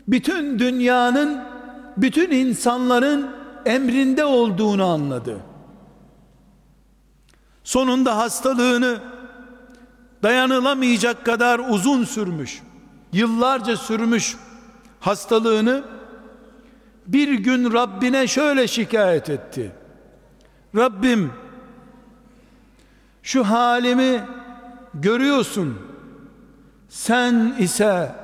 bütün 0.08 0.60
dünyanın 0.60 1.44
bütün 1.98 2.32
insanların 2.32 3.32
emrinde 3.66 4.26
olduğunu 4.26 4.86
anladı. 4.86 5.38
Sonunda 7.64 8.18
hastalığını 8.18 9.00
dayanılamayacak 10.24 11.26
kadar 11.26 11.60
uzun 11.70 12.04
sürmüş 12.04 12.62
yıllarca 13.14 13.78
sürmüş 13.78 14.36
hastalığını 15.00 15.84
bir 17.08 17.34
gün 17.34 17.74
Rabbine 17.74 18.28
şöyle 18.28 18.68
şikayet 18.68 19.30
etti. 19.30 19.72
Rabbim 20.76 21.34
şu 23.24 23.44
halimi 23.44 24.24
görüyorsun. 24.94 25.80
Sen 26.90 27.56
ise 27.60 28.16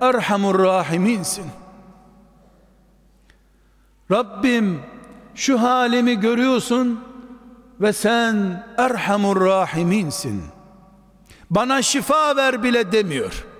Erhamur 0.00 0.58
Rahiminsin. 0.58 1.46
Rabbim 4.10 4.82
şu 5.34 5.62
halimi 5.62 6.20
görüyorsun 6.20 7.04
ve 7.80 7.92
sen 7.92 8.66
Erhamur 8.78 9.40
Rahiminsin. 9.40 10.42
Bana 11.50 11.82
şifa 11.82 12.36
ver 12.36 12.62
bile 12.62 12.92
demiyor 12.92 13.50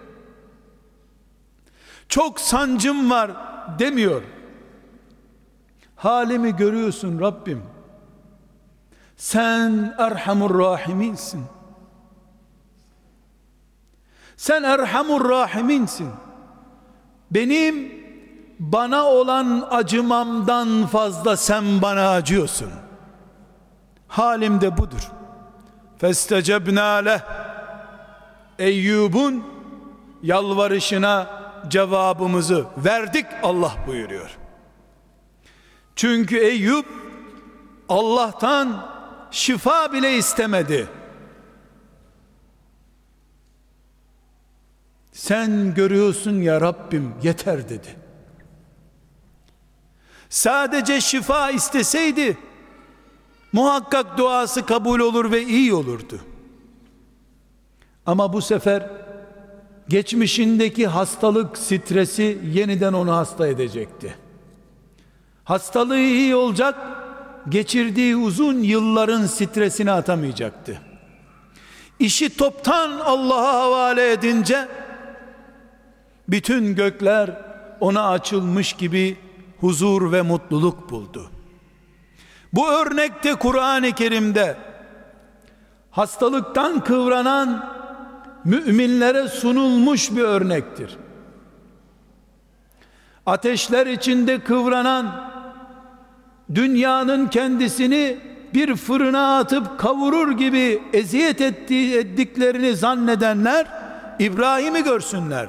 çok 2.11 2.41
sancım 2.41 3.11
var 3.11 3.31
demiyor. 3.79 4.23
Halimi 5.97 6.57
görüyorsun 6.57 7.21
Rabbim. 7.21 7.63
Sen 9.21 9.95
Erhamur 9.99 10.59
Rahiminsin. 10.59 11.45
Sen 14.37 14.63
Erhamur 14.63 15.29
Rahiminsin. 15.29 16.11
Benim 17.31 17.93
bana 18.59 19.05
olan 19.05 19.69
acımamdan 19.71 20.87
fazla 20.87 21.37
sen 21.37 21.83
bana 21.83 22.11
acıyorsun. 22.11 22.71
Halim 24.09 24.61
de 24.61 24.77
budur. 24.79 25.11
Festecebna 25.99 26.95
leh. 26.95 27.21
Eyyub'un 28.59 29.45
yalvarışına 30.23 31.27
cevabımızı 31.69 32.67
verdik 32.77 33.27
Allah 33.43 33.73
buyuruyor. 33.87 34.31
Çünkü 35.97 36.39
Eyüp 36.39 36.87
Allah'tan 37.89 39.00
şifa 39.31 39.93
bile 39.93 40.17
istemedi. 40.17 40.89
Sen 45.13 45.75
görüyorsun 45.75 46.43
ya 46.43 46.61
Rabbim 46.61 47.15
yeter 47.23 47.69
dedi. 47.69 47.97
Sadece 50.29 51.01
şifa 51.01 51.51
isteseydi 51.51 52.39
muhakkak 53.53 54.19
duası 54.19 54.67
kabul 54.67 55.01
olur 55.01 55.33
ve 55.33 55.43
iyi 55.43 55.75
olurdu. 55.75 56.21
Ama 58.07 58.33
bu 58.33 58.43
sefer 58.43 58.91
geçmişindeki 59.89 60.87
hastalık 60.87 61.59
stresi 61.59 62.39
yeniden 62.53 62.93
onu 62.93 63.13
hasta 63.13 63.49
edecekti. 63.49 64.15
Hastalığı 65.45 65.99
iyi 65.99 66.37
olacak, 66.37 66.75
geçirdiği 67.51 68.17
uzun 68.17 68.63
yılların 68.63 69.27
stresini 69.27 69.91
atamayacaktı. 69.91 70.81
İşi 71.99 72.37
toptan 72.37 72.91
Allah'a 72.91 73.55
havale 73.55 74.13
edince 74.13 74.69
bütün 76.29 76.75
gökler 76.75 77.31
ona 77.81 78.09
açılmış 78.09 78.73
gibi 78.73 79.17
huzur 79.61 80.13
ve 80.13 80.23
mutluluk 80.23 80.91
buldu. 80.91 81.31
Bu 82.53 82.69
örnekte 82.69 83.35
Kur'an-ı 83.35 83.93
Kerim'de 83.93 84.57
hastalıktan 85.91 86.85
kıvranan 86.85 87.71
müminlere 88.45 89.29
sunulmuş 89.29 90.11
bir 90.11 90.23
örnektir. 90.23 90.97
Ateşler 93.27 93.87
içinde 93.87 94.41
kıvranan 94.41 95.31
dünyanın 96.55 97.29
kendisini 97.29 98.19
bir 98.55 98.77
fırına 98.77 99.39
atıp 99.39 99.79
kavurur 99.79 100.33
gibi 100.33 100.83
eziyet 100.93 101.41
ettiği, 101.41 101.97
ettiklerini 101.97 102.77
zannedenler 102.77 103.67
İbrahim'i 104.19 104.85
görsünler. 104.85 105.49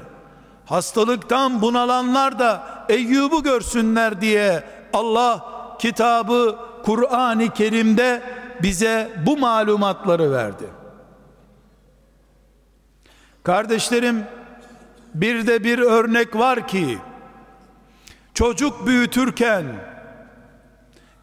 Hastalıktan 0.66 1.62
bunalanlar 1.62 2.40
da 2.40 2.64
Eyyub'u 2.90 3.44
görsünler 3.44 4.22
diye 4.22 4.64
Allah 4.94 5.46
kitabı 5.80 6.56
Kur'an-ı 6.86 7.54
Kerim'de 7.54 8.22
bize 8.62 9.12
bu 9.26 9.38
malumatları 9.38 10.32
verdi. 10.32 10.66
Kardeşlerim 13.44 14.24
bir 15.14 15.48
de 15.48 15.64
bir 15.64 15.80
örnek 15.80 16.36
var 16.36 16.68
ki 16.68 16.98
çocuk 18.34 18.88
büyütürken 18.88 19.66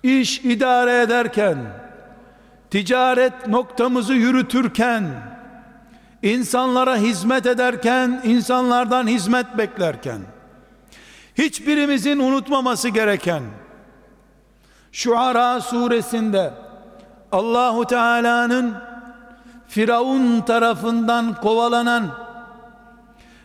iş 0.02 0.38
idare 0.38 1.00
ederken 1.00 1.58
ticaret 2.70 3.46
noktamızı 3.48 4.14
yürütürken 4.14 5.04
insanlara 6.22 6.96
hizmet 6.96 7.46
ederken 7.46 8.20
insanlardan 8.24 9.06
hizmet 9.06 9.58
beklerken 9.58 10.20
hiçbirimizin 11.38 12.18
unutmaması 12.18 12.88
gereken 12.88 13.42
Şuara 14.92 15.60
suresinde 15.60 16.52
Allahu 17.32 17.84
Teala'nın 17.84 18.74
Firavun 19.68 20.40
tarafından 20.40 21.34
kovalanan 21.34 22.10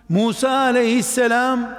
Musa 0.10 0.50
aleyhisselam 0.50 1.70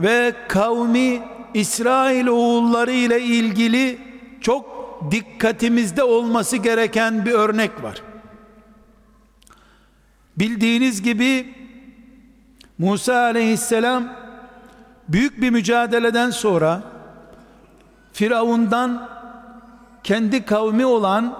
ve 0.00 0.34
kavmi 0.48 1.22
İsrail 1.54 2.26
oğulları 2.26 2.92
ile 2.92 3.22
ilgili 3.22 3.98
çok 4.40 4.66
dikkatimizde 5.10 6.02
olması 6.02 6.56
gereken 6.56 7.26
bir 7.26 7.32
örnek 7.32 7.82
var. 7.82 8.02
Bildiğiniz 10.36 11.02
gibi 11.02 11.54
Musa 12.78 13.14
aleyhisselam 13.14 14.12
büyük 15.08 15.40
bir 15.40 15.50
mücadeleden 15.50 16.30
sonra 16.30 16.82
Firavundan 18.12 19.08
kendi 20.04 20.44
kavmi 20.44 20.86
olan 20.86 21.38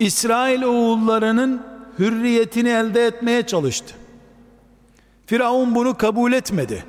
İsrail 0.00 0.62
oğullarının 0.62 1.62
hürriyetini 1.98 2.68
elde 2.68 3.06
etmeye 3.06 3.46
çalıştı. 3.46 3.94
Firavun 5.26 5.74
bunu 5.74 5.96
kabul 5.96 6.32
etmedi. 6.32 6.84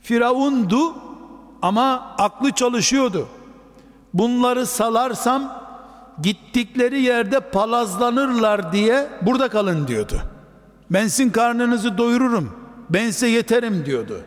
Firavundu 0.00 0.94
ama 1.62 2.14
aklı 2.18 2.50
çalışıyordu. 2.50 3.28
Bunları 4.14 4.66
salarsam 4.66 5.66
gittikleri 6.22 7.02
yerde 7.02 7.40
palazlanırlar 7.40 8.72
diye 8.72 9.08
burada 9.22 9.48
kalın 9.48 9.86
diyordu. 9.86 10.20
Ben 10.90 11.08
sizin 11.08 11.30
karnınızı 11.30 11.98
doyururum. 11.98 12.56
Ben 12.90 13.10
size 13.10 13.28
yeterim 13.28 13.86
diyordu. 13.86 14.20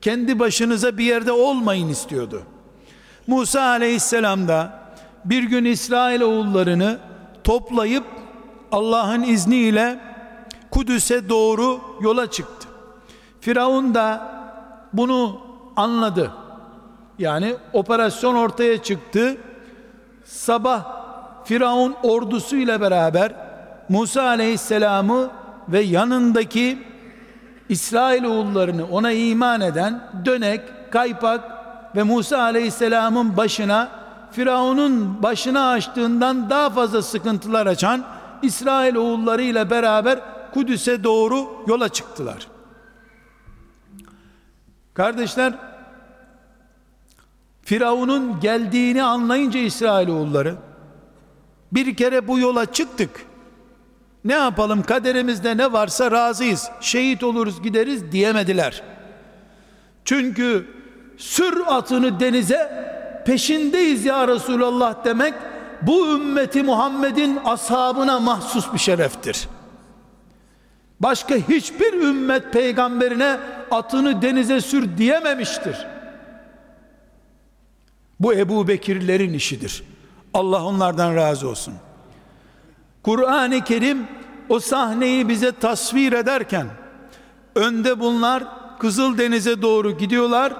Kendi 0.00 0.38
başınıza 0.38 0.98
bir 0.98 1.04
yerde 1.04 1.32
olmayın 1.32 1.88
istiyordu. 1.88 2.42
Musa 3.26 3.62
aleyhisselam 3.62 4.48
da 4.48 4.84
bir 5.24 5.42
gün 5.42 5.64
İsrail 5.64 6.20
oğullarını 6.20 6.98
toplayıp 7.44 8.04
Allah'ın 8.72 9.22
izniyle 9.22 10.00
Kudüs'e 10.70 11.28
doğru 11.28 11.80
yola 12.00 12.30
çıktı. 12.30 12.68
Firavun 13.40 13.94
da 13.94 14.34
bunu 14.92 15.40
anladı. 15.76 16.30
Yani 17.18 17.54
operasyon 17.72 18.34
ortaya 18.34 18.82
çıktı. 18.82 19.36
Sabah 20.24 20.84
Firavun 21.44 21.94
ordusu 22.02 22.56
ile 22.56 22.80
beraber 22.80 23.32
Musa 23.88 24.22
aleyhisselamı 24.22 25.30
ve 25.68 25.80
yanındaki 25.80 26.78
İsrail 27.68 28.24
oğullarını 28.24 28.86
ona 28.90 29.12
iman 29.12 29.60
eden 29.60 30.10
dönek, 30.24 30.60
kaypak 30.90 31.44
ve 31.96 32.02
Musa 32.02 32.38
aleyhisselamın 32.38 33.36
başına 33.36 33.88
Firavun'un 34.32 35.22
başına 35.22 35.70
açtığından 35.70 36.50
daha 36.50 36.70
fazla 36.70 37.02
sıkıntılar 37.02 37.66
açan 37.66 38.04
İsrail 38.42 38.94
oğulları 38.94 39.42
ile 39.42 39.70
beraber 39.70 40.20
Kudüs'e 40.54 41.04
doğru 41.04 41.46
yola 41.66 41.88
çıktılar. 41.88 42.53
Kardeşler 44.94 45.52
Firavun'un 47.62 48.40
geldiğini 48.40 49.02
anlayınca 49.02 49.60
İsrail 49.60 50.08
oğulları 50.08 50.56
bir 51.72 51.96
kere 51.96 52.28
bu 52.28 52.38
yola 52.38 52.72
çıktık. 52.72 53.26
Ne 54.24 54.32
yapalım 54.32 54.82
kaderimizde 54.82 55.56
ne 55.56 55.72
varsa 55.72 56.10
razıyız. 56.10 56.70
Şehit 56.80 57.24
oluruz 57.24 57.62
gideriz 57.62 58.12
diyemediler. 58.12 58.82
Çünkü 60.04 60.66
sür 61.16 61.62
atını 61.66 62.20
denize 62.20 62.84
peşindeyiz 63.26 64.04
ya 64.04 64.28
Resulallah 64.28 65.04
demek 65.04 65.34
bu 65.82 66.14
ümmeti 66.14 66.62
Muhammed'in 66.62 67.40
ashabına 67.44 68.20
mahsus 68.20 68.72
bir 68.72 68.78
şereftir. 68.78 69.48
Başka 71.04 71.34
hiçbir 71.34 71.92
ümmet 71.92 72.52
peygamberine 72.52 73.40
atını 73.70 74.22
denize 74.22 74.60
sür 74.60 74.98
diyememiştir. 74.98 75.86
Bu 78.20 78.34
Ebu 78.34 78.68
Bekirlerin 78.68 79.32
işidir. 79.32 79.82
Allah 80.34 80.64
onlardan 80.64 81.16
razı 81.16 81.48
olsun. 81.48 81.74
Kur'an-ı 83.02 83.64
Kerim 83.64 84.06
o 84.48 84.60
sahneyi 84.60 85.28
bize 85.28 85.52
tasvir 85.52 86.12
ederken 86.12 86.66
önde 87.54 88.00
bunlar 88.00 88.44
Kızıl 88.78 89.18
Denize 89.18 89.62
doğru 89.62 89.98
gidiyorlar. 89.98 90.52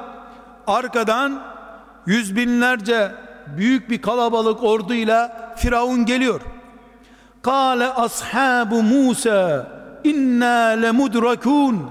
Arkadan 0.67 1.43
yüz 2.07 2.37
binlerce 2.37 3.13
büyük 3.57 3.91
bir 3.91 4.03
kalabalık 4.03 4.63
orduyla 4.63 5.55
Firavun 5.57 6.07
geliyor. 6.07 6.41
Kale 7.43 7.89
ashabu 7.89 8.83
Musa 8.83 9.84
inna 10.05 10.69
lemudrakun 10.69 11.91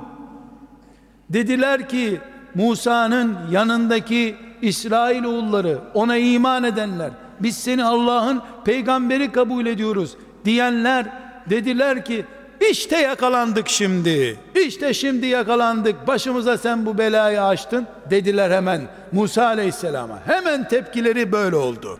dediler 1.29 1.89
ki 1.89 2.19
Musa'nın 2.55 3.37
yanındaki 3.51 4.35
İsrail 4.61 5.23
oğulları 5.23 5.79
ona 5.93 6.17
iman 6.17 6.63
edenler 6.63 7.11
biz 7.39 7.57
seni 7.57 7.83
Allah'ın 7.83 8.41
peygamberi 8.65 9.31
kabul 9.31 9.65
ediyoruz 9.65 10.17
diyenler 10.45 11.05
dediler 11.49 12.05
ki 12.05 12.25
işte 12.69 12.97
yakalandık 12.97 13.69
şimdi. 13.69 14.39
İşte 14.65 14.93
şimdi 14.93 15.25
yakalandık. 15.25 16.07
Başımıza 16.07 16.57
sen 16.57 16.85
bu 16.85 16.97
belayı 16.97 17.43
açtın 17.43 17.87
dediler 18.09 18.51
hemen 18.51 18.81
Musa 19.11 19.45
Aleyhisselam'a. 19.45 20.19
Hemen 20.25 20.67
tepkileri 20.67 21.31
böyle 21.31 21.55
oldu. 21.55 21.99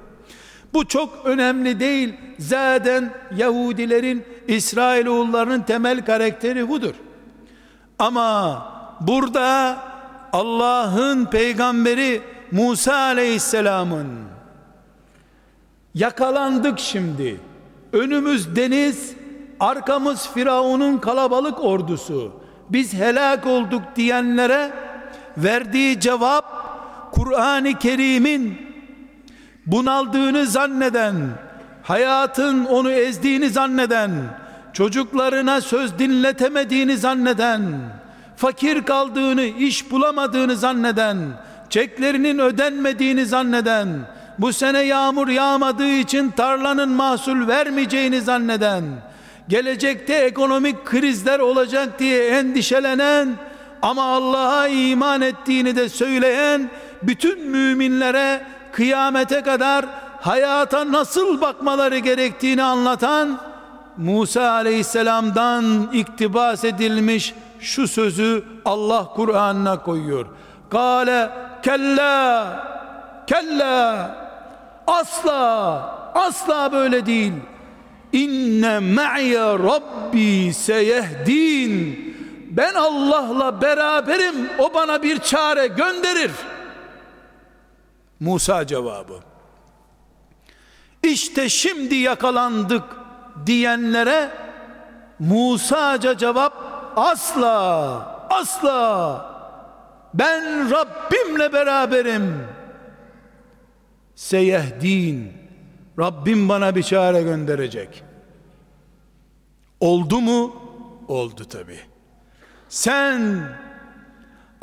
Bu 0.73 0.87
çok 0.87 1.25
önemli 1.25 1.79
değil. 1.79 2.13
Zaten 2.39 3.13
Yahudilerin 3.35 4.25
İsrailoğullarının 4.47 5.61
temel 5.61 6.05
karakteri 6.05 6.69
budur. 6.69 6.93
Ama 7.99 8.65
burada 9.01 9.77
Allah'ın 10.33 11.25
peygamberi 11.25 12.21
Musa 12.51 12.95
Aleyhisselam'ın 12.95 14.07
yakalandık 15.95 16.79
şimdi. 16.79 17.39
Önümüz 17.93 18.55
deniz, 18.55 19.13
arkamız 19.59 20.29
Firavun'un 20.33 20.97
kalabalık 20.97 21.63
ordusu. 21.63 22.31
Biz 22.69 22.93
helak 22.93 23.45
olduk 23.45 23.81
diyenlere 23.95 24.71
verdiği 25.37 25.99
cevap 25.99 26.45
Kur'an-ı 27.11 27.79
Kerim'in 27.79 28.72
bunaldığını 29.65 30.45
zanneden, 30.45 31.15
hayatın 31.83 32.65
onu 32.65 32.91
ezdiğini 32.91 33.49
zanneden, 33.49 34.11
çocuklarına 34.73 35.61
söz 35.61 35.99
dinletemediğini 35.99 36.97
zanneden, 36.97 37.61
fakir 38.35 38.83
kaldığını, 38.83 39.43
iş 39.43 39.91
bulamadığını 39.91 40.55
zanneden, 40.55 41.17
çeklerinin 41.69 42.39
ödenmediğini 42.39 43.25
zanneden, 43.25 43.87
bu 44.39 44.53
sene 44.53 44.79
yağmur 44.79 45.27
yağmadığı 45.27 45.93
için 45.93 46.29
tarlanın 46.29 46.89
mahsul 46.89 47.47
vermeyeceğini 47.47 48.21
zanneden, 48.21 48.83
gelecekte 49.47 50.13
ekonomik 50.13 50.85
krizler 50.85 51.39
olacak 51.39 51.99
diye 51.99 52.27
endişelenen 52.27 53.29
ama 53.81 54.03
Allah'a 54.03 54.67
iman 54.67 55.21
ettiğini 55.21 55.75
de 55.75 55.89
söyleyen 55.89 56.69
bütün 57.03 57.49
müminlere 57.49 58.41
kıyamete 58.73 59.41
kadar 59.41 59.85
hayata 60.21 60.91
nasıl 60.91 61.41
bakmaları 61.41 61.97
gerektiğini 61.97 62.63
anlatan 62.63 63.39
Musa 63.97 64.51
aleyhisselamdan 64.51 65.89
iktibas 65.93 66.63
edilmiş 66.63 67.33
şu 67.59 67.87
sözü 67.87 68.43
Allah 68.65 69.07
Kur'an'ına 69.15 69.83
koyuyor. 69.83 70.25
Kale 70.69 71.29
kella 71.63 72.47
kella 73.27 74.09
asla 74.87 75.41
asla 76.15 76.71
böyle 76.71 77.05
değil. 77.05 77.33
İnne 78.13 78.79
ma'iye 78.79 79.39
rabbi 79.43 80.53
seyehdin. 80.53 81.99
Ben 82.51 82.73
Allah'la 82.73 83.61
beraberim. 83.61 84.49
O 84.59 84.73
bana 84.73 85.03
bir 85.03 85.19
çare 85.19 85.67
gönderir. 85.67 86.31
Musa 88.23 88.67
cevabı. 88.67 89.19
İşte 91.03 91.49
şimdi 91.49 91.95
yakalandık 91.95 92.83
diyenlere 93.45 94.31
Musa'ca 95.19 96.17
cevap 96.17 96.53
asla 96.95 98.27
asla. 98.29 99.33
Ben 100.13 100.71
Rabbimle 100.71 101.53
beraberim. 101.53 102.47
Seyehdin 104.15 105.33
Rabbim 105.99 106.49
bana 106.49 106.75
bir 106.75 106.83
çare 106.83 107.21
gönderecek. 107.21 108.03
Oldu 109.79 110.21
mu? 110.21 110.55
Oldu 111.07 111.45
tabi 111.45 111.79
sen 112.69 113.49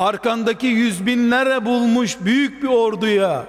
arkandaki 0.01 0.67
yüz 0.67 1.07
binlere 1.07 1.65
bulmuş 1.67 2.17
büyük 2.21 2.63
bir 2.63 2.69
orduya 2.69 3.47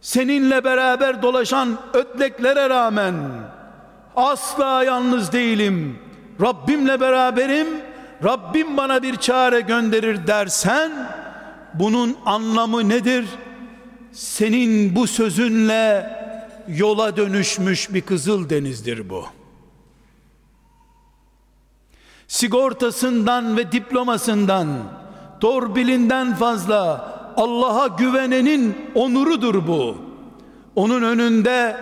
seninle 0.00 0.64
beraber 0.64 1.22
dolaşan 1.22 1.78
ötleklere 1.94 2.70
rağmen 2.70 3.14
asla 4.16 4.84
yalnız 4.84 5.32
değilim 5.32 5.98
Rabbimle 6.40 7.00
beraberim 7.00 7.68
Rabbim 8.24 8.76
bana 8.76 9.02
bir 9.02 9.16
çare 9.16 9.60
gönderir 9.60 10.26
dersen 10.26 10.92
bunun 11.74 12.16
anlamı 12.26 12.88
nedir? 12.88 13.26
Senin 14.12 14.96
bu 14.96 15.06
sözünle 15.06 16.10
yola 16.68 17.16
dönüşmüş 17.16 17.94
bir 17.94 18.00
kızıl 18.00 18.50
denizdir 18.50 19.10
bu. 19.10 19.24
Sigortasından 22.28 23.56
ve 23.56 23.72
diplomasından, 23.72 24.68
torbilinden 25.42 26.34
fazla 26.34 27.12
Allah'a 27.36 27.86
güvenenin 27.86 28.76
onurudur 28.94 29.66
bu. 29.66 29.96
Onun 30.76 31.02
önünde 31.02 31.76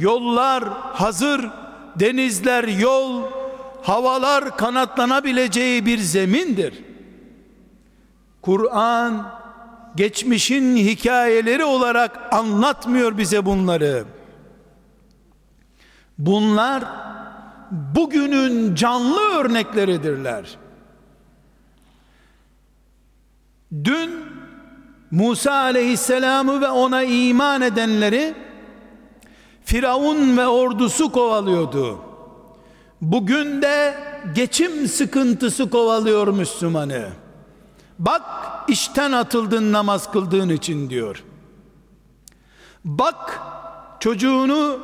yollar 0.00 0.64
hazır, 0.92 1.50
denizler 1.96 2.64
yol, 2.64 3.22
havalar 3.82 4.56
kanatlanabileceği 4.56 5.86
bir 5.86 5.98
zemindir. 5.98 6.84
Kur'an 8.42 9.32
geçmişin 9.96 10.76
hikayeleri 10.76 11.64
olarak 11.64 12.34
anlatmıyor 12.34 13.18
bize 13.18 13.46
bunları. 13.46 14.04
Bunlar 16.18 16.84
bugünün 17.70 18.74
canlı 18.74 19.20
örnekleridirler. 19.20 20.63
Dün 23.84 24.10
Musa 25.10 25.52
aleyhisselamı 25.52 26.60
ve 26.60 26.68
ona 26.68 27.02
iman 27.02 27.62
edenleri 27.62 28.34
Firavun 29.64 30.36
ve 30.36 30.46
ordusu 30.46 31.12
kovalıyordu. 31.12 31.98
Bugün 33.00 33.62
de 33.62 33.94
geçim 34.34 34.88
sıkıntısı 34.88 35.70
kovalıyor 35.70 36.28
Müslümanı. 36.28 37.08
Bak 37.98 38.22
işten 38.68 39.12
atıldın 39.12 39.72
namaz 39.72 40.12
kıldığın 40.12 40.48
için 40.48 40.90
diyor. 40.90 41.24
Bak 42.84 43.40
çocuğunu 44.00 44.78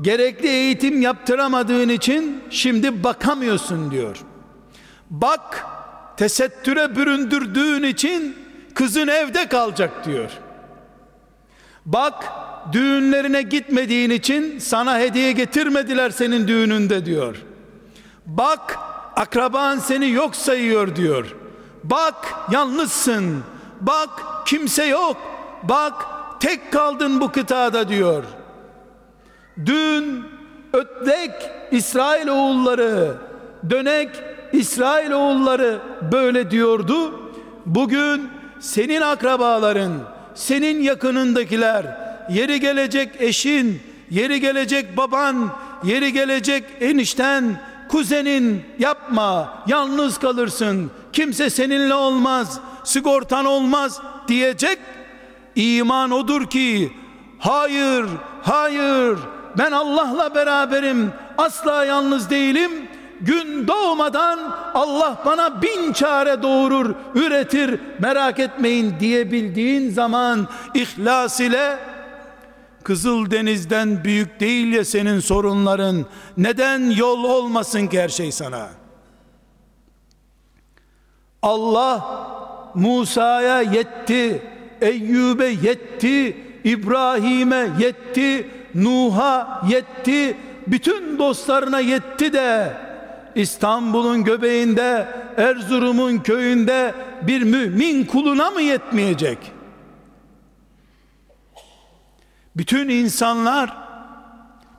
gerekli 0.00 0.48
eğitim 0.48 1.02
yaptıramadığın 1.02 1.88
için 1.88 2.42
şimdi 2.50 3.04
bakamıyorsun 3.04 3.90
diyor. 3.90 4.24
Bak 5.10 5.66
tesettüre 6.16 6.96
büründürdüğün 6.96 7.82
için 7.82 8.36
kızın 8.74 9.08
evde 9.08 9.48
kalacak 9.48 10.04
diyor. 10.04 10.30
Bak 11.86 12.24
düğünlerine 12.72 13.42
gitmediğin 13.42 14.10
için 14.10 14.58
sana 14.58 14.98
hediye 14.98 15.32
getirmediler 15.32 16.10
senin 16.10 16.48
düğününde 16.48 17.06
diyor. 17.06 17.36
Bak 18.26 18.78
akraban 19.16 19.78
seni 19.78 20.10
yok 20.10 20.36
sayıyor 20.36 20.96
diyor. 20.96 21.36
Bak 21.84 22.34
yalnızsın. 22.50 23.44
Bak 23.80 24.10
kimse 24.46 24.84
yok. 24.84 25.16
Bak 25.62 26.06
tek 26.40 26.72
kaldın 26.72 27.20
bu 27.20 27.32
kıtada 27.32 27.88
diyor. 27.88 28.24
Dün 29.66 30.24
ötlek 30.72 31.30
İsrail 31.70 32.28
oğulları, 32.28 33.14
dönek 33.70 34.22
İsrail 34.54 35.10
oğulları 35.10 35.78
böyle 36.12 36.50
diyordu. 36.50 37.20
Bugün 37.66 38.28
senin 38.60 39.00
akrabaların, 39.00 39.92
senin 40.34 40.82
yakınındakiler, 40.82 41.86
yeri 42.30 42.60
gelecek 42.60 43.10
eşin, 43.18 43.82
yeri 44.10 44.40
gelecek 44.40 44.96
baban, 44.96 45.50
yeri 45.84 46.12
gelecek 46.12 46.64
enişten, 46.80 47.60
kuzenin 47.88 48.62
yapma, 48.78 49.62
yalnız 49.66 50.18
kalırsın, 50.18 50.90
kimse 51.12 51.50
seninle 51.50 51.94
olmaz, 51.94 52.60
sigortan 52.84 53.44
olmaz 53.44 54.00
diyecek. 54.28 54.78
İman 55.56 56.10
odur 56.10 56.46
ki, 56.46 56.92
hayır, 57.38 58.06
hayır, 58.42 59.18
ben 59.58 59.72
Allah'la 59.72 60.34
beraberim, 60.34 61.12
asla 61.38 61.84
yalnız 61.84 62.30
değilim, 62.30 62.70
gün 63.20 63.68
doğmadan 63.68 64.38
Allah 64.74 65.22
bana 65.26 65.62
bin 65.62 65.92
çare 65.92 66.42
doğurur, 66.42 66.94
üretir, 67.14 67.80
merak 67.98 68.38
etmeyin 68.38 68.94
diyebildiğin 69.00 69.90
zaman 69.90 70.48
ihlas 70.74 71.40
ile 71.40 71.78
Kızıl 72.84 73.30
Deniz'den 73.30 74.04
büyük 74.04 74.40
değil 74.40 74.72
ya 74.72 74.84
senin 74.84 75.20
sorunların. 75.20 76.06
Neden 76.36 76.90
yol 76.90 77.24
olmasın 77.24 77.86
ki 77.86 78.00
her 78.00 78.08
şey 78.08 78.32
sana? 78.32 78.68
Allah 81.42 82.04
Musa'ya 82.74 83.62
yetti, 83.62 84.42
Eyyub'e 84.80 85.46
yetti, 85.46 86.36
İbrahim'e 86.64 87.68
yetti, 87.78 88.50
Nuh'a 88.74 89.62
yetti, 89.68 90.36
bütün 90.66 91.18
dostlarına 91.18 91.80
yetti 91.80 92.32
de 92.32 92.76
İstanbul'un 93.34 94.24
göbeğinde, 94.24 95.08
Erzurum'un 95.36 96.18
köyünde 96.18 96.94
bir 97.22 97.42
mümin 97.42 98.04
kuluna 98.04 98.50
mı 98.50 98.62
yetmeyecek? 98.62 99.38
Bütün 102.56 102.88
insanlar 102.88 103.76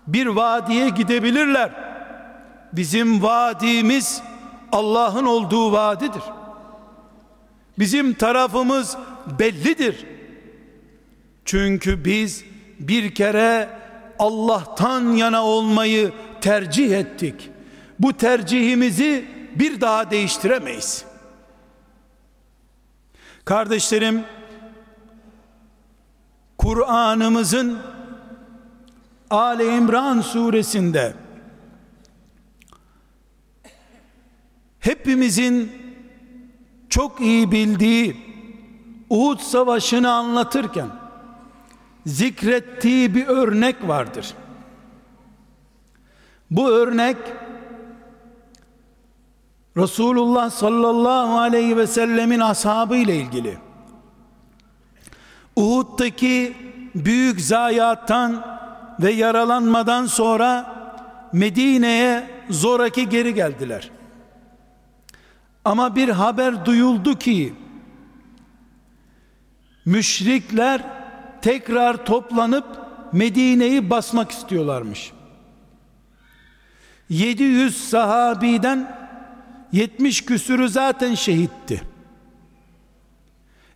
bir 0.08 0.28
vadiye 0.28 0.90
gidebilirler. 0.90 1.72
Bizim 2.74 3.24
vadimiz 3.24 4.22
Allah'ın 4.72 5.26
olduğu 5.26 5.72
vadidir. 5.72 6.24
Bizim 7.80 8.14
tarafımız 8.14 8.98
bellidir. 9.40 10.06
Çünkü 11.46 12.06
biz 12.06 12.44
bir 12.80 13.16
kere 13.16 13.70
Allah'tan 14.20 15.12
yana 15.12 15.46
olmayı 15.46 16.12
tercih 16.42 16.98
ettik. 16.98 17.50
Bu 18.00 18.14
tercihimizi 18.14 19.26
bir 19.56 19.82
daha 19.82 20.12
değiştiremeyiz. 20.12 21.06
Kardeşlerim, 23.46 24.24
Kur'an'ımızın 26.58 27.80
Ali 29.30 29.78
İmran 29.78 30.22
suresinde 30.22 31.14
hepimizin 34.80 35.72
çok 36.90 37.22
iyi 37.22 37.52
bildiği 37.52 38.18
Uhud 39.10 39.40
savaşını 39.40 40.12
anlatırken 40.12 40.88
zikrettiği 42.06 43.16
bir 43.16 43.28
örnek 43.28 43.88
vardır. 43.88 44.34
Bu 46.52 46.70
örnek 46.70 47.18
Resulullah 49.78 50.50
sallallahu 50.50 51.40
aleyhi 51.40 51.78
ve 51.78 51.88
sellemin 51.88 52.40
ashabı 52.40 52.96
ile 52.96 53.16
ilgili. 53.16 53.58
Uhud'daki 55.56 56.58
büyük 56.96 57.42
zayiattan 57.42 58.46
ve 59.00 59.12
yaralanmadan 59.12 60.06
sonra 60.06 60.76
Medine'ye 61.34 62.28
zoraki 62.50 63.10
geri 63.10 63.34
geldiler. 63.34 63.92
Ama 65.66 65.96
bir 65.96 66.10
haber 66.10 66.66
duyuldu 66.66 67.20
ki 67.20 67.54
müşrikler 69.86 70.82
tekrar 71.42 72.06
toplanıp 72.06 72.66
Medine'yi 73.12 73.90
basmak 73.90 74.32
istiyorlarmış. 74.32 75.12
700 77.10 77.90
sahabiden 77.90 79.05
70 79.72 80.26
küsürü 80.26 80.70
zaten 80.70 81.16
şehitti. 81.16 81.82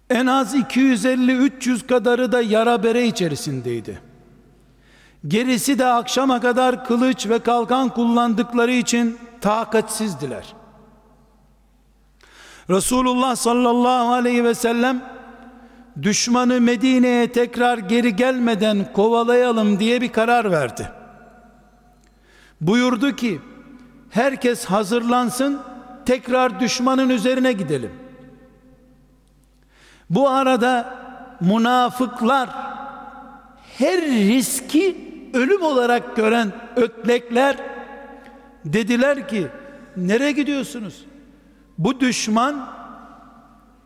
En 0.10 0.26
az 0.26 0.56
250-300 0.56 1.88
kadarı 1.88 2.32
da 2.32 2.42
yara 2.42 2.84
bere 2.84 3.08
içerisindeydi. 3.08 4.02
Gerisi 5.28 5.80
de 5.80 5.86
akşama 5.86 6.42
kadar 6.42 6.86
kılıç 6.86 7.30
ve 7.30 7.40
kalkan 7.40 7.90
kullandıkları 7.90 8.72
için 8.72 9.18
takatsizdiler. 9.42 10.54
Resulullah 12.70 13.36
sallallahu 13.36 14.14
aleyhi 14.14 14.44
ve 14.44 14.56
sellem 14.56 15.04
düşmanı 16.02 16.62
Medine'ye 16.62 17.32
tekrar 17.32 17.78
geri 17.78 18.16
gelmeden 18.16 18.94
kovalayalım 18.94 19.80
diye 19.80 20.02
bir 20.02 20.12
karar 20.12 20.52
verdi. 20.52 20.92
Buyurdu 22.62 23.16
ki 23.16 23.42
herkes 24.10 24.66
hazırlansın 24.66 25.60
tekrar 26.10 26.60
düşmanın 26.60 27.10
üzerine 27.10 27.54
gidelim. 27.54 27.92
Bu 30.10 30.30
arada 30.30 30.98
münafıklar 31.42 32.50
her 33.78 34.02
riski 34.02 34.98
ölüm 35.34 35.62
olarak 35.62 36.16
gören 36.16 36.52
ötlekler 36.76 37.58
dediler 38.66 39.28
ki 39.28 39.48
nereye 39.98 40.32
gidiyorsunuz? 40.32 41.06
Bu 41.78 42.00
düşman 42.00 42.70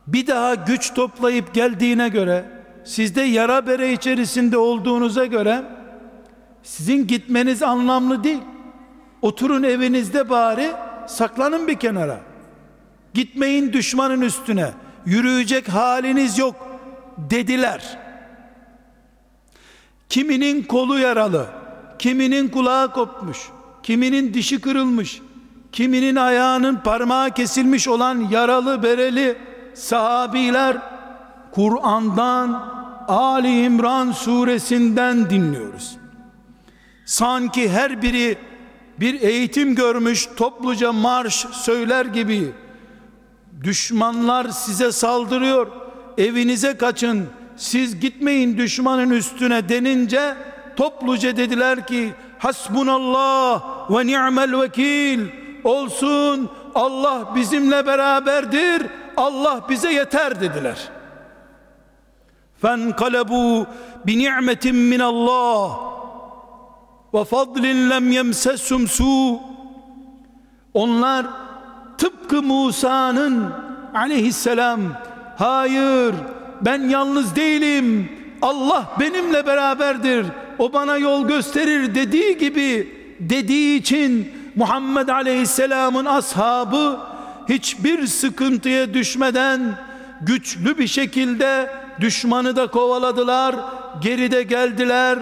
bir 0.07 0.27
daha 0.27 0.55
güç 0.55 0.93
toplayıp 0.93 1.53
geldiğine 1.53 2.09
göre 2.09 2.45
sizde 2.83 3.21
yara 3.21 3.67
bere 3.67 3.93
içerisinde 3.93 4.57
olduğunuza 4.57 5.25
göre 5.25 5.63
sizin 6.63 7.07
gitmeniz 7.07 7.63
anlamlı 7.63 8.23
değil. 8.23 8.41
Oturun 9.21 9.63
evinizde 9.63 10.29
bari 10.29 10.71
saklanın 11.07 11.67
bir 11.67 11.75
kenara. 11.75 12.19
Gitmeyin 13.13 13.73
düşmanın 13.73 14.21
üstüne. 14.21 14.71
Yürüyecek 15.05 15.69
haliniz 15.69 16.37
yok 16.37 16.55
dediler. 17.17 17.99
Kiminin 20.09 20.63
kolu 20.63 20.99
yaralı, 20.99 21.47
kiminin 21.99 22.47
kulağı 22.47 22.93
kopmuş, 22.93 23.37
kiminin 23.83 24.33
dişi 24.33 24.61
kırılmış, 24.61 25.21
kiminin 25.71 26.15
ayağının 26.15 26.75
parmağı 26.75 27.31
kesilmiş 27.31 27.87
olan 27.87 28.19
yaralı 28.31 28.83
bereli 28.83 29.37
sahabiler 29.73 30.77
Kur'an'dan 31.51 32.73
Ali 33.07 33.63
İmran 33.63 34.11
suresinden 34.11 35.29
dinliyoruz. 35.29 35.97
Sanki 37.05 37.69
her 37.69 38.01
biri 38.01 38.37
bir 38.99 39.21
eğitim 39.21 39.75
görmüş 39.75 40.29
topluca 40.37 40.91
marş 40.91 41.33
söyler 41.51 42.05
gibi. 42.05 42.51
Düşmanlar 43.63 44.49
size 44.49 44.91
saldırıyor 44.91 45.67
evinize 46.17 46.77
kaçın 46.77 47.25
siz 47.55 47.99
gitmeyin 47.99 48.57
düşmanın 48.57 49.09
üstüne 49.09 49.69
denince 49.69 50.35
topluca 50.75 51.37
dediler 51.37 51.87
ki 51.87 52.13
hasbunallah 52.39 53.61
ve 53.91 54.07
ni'mel 54.07 54.61
vekil. 54.61 55.27
Olsun 55.63 56.49
Allah 56.75 57.35
bizimle 57.35 57.85
beraberdir 57.85 58.83
Allah 59.17 59.65
bize 59.69 59.93
yeter 59.93 60.41
dediler. 60.41 60.77
Fenkalebu 62.61 63.67
bi 64.07 64.19
ni'metin 64.19 64.75
minallah 64.75 65.92
ve 67.13 67.23
fadlin 67.23 67.89
lem 67.89 68.11
yemsesum 68.11 68.87
su. 68.87 69.39
Onlar 70.73 71.25
tıpkı 71.97 72.43
Musa'nın 72.43 73.53
aleyhisselam 73.93 74.79
hayır 75.37 76.15
ben 76.61 76.89
yalnız 76.89 77.35
değilim. 77.35 78.09
Allah 78.41 78.85
benimle 78.99 79.45
beraberdir. 79.45 80.25
O 80.59 80.73
bana 80.73 80.97
yol 80.97 81.27
gösterir. 81.27 81.95
dediği 81.95 82.37
gibi 82.37 82.97
dediği 83.19 83.79
için 83.79 84.31
Muhammed 84.55 85.07
Aleyhisselam'ın 85.07 86.05
ashabı 86.05 86.99
hiçbir 87.49 88.07
sıkıntıya 88.07 88.93
düşmeden 88.93 89.61
güçlü 90.21 90.77
bir 90.77 90.87
şekilde 90.87 91.69
düşmanı 91.99 92.55
da 92.55 92.67
kovaladılar, 92.67 93.55
geride 94.01 94.43
geldiler 94.43 95.19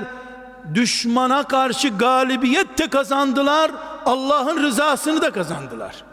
düşmana 0.74 1.43
karşı 1.43 1.89
galibiyet 1.89 2.78
de 2.80 2.88
kazandılar 2.88 3.71
Allah'ın 4.06 4.63
rızasını 4.63 5.21
da 5.21 5.32
kazandılar. 5.32 6.04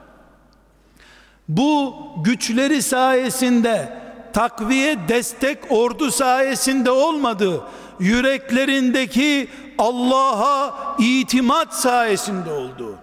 Bu 1.48 1.94
güçleri 2.24 2.82
sayesinde 2.82 3.98
takviye 4.32 5.08
destek 5.08 5.58
ordu 5.70 6.10
sayesinde 6.10 6.90
olmadı 6.90 7.62
yüreklerindeki 8.00 9.48
Allah'a 9.78 10.74
itimat 10.98 11.74
sayesinde 11.74 12.50
oldu. 12.50 12.98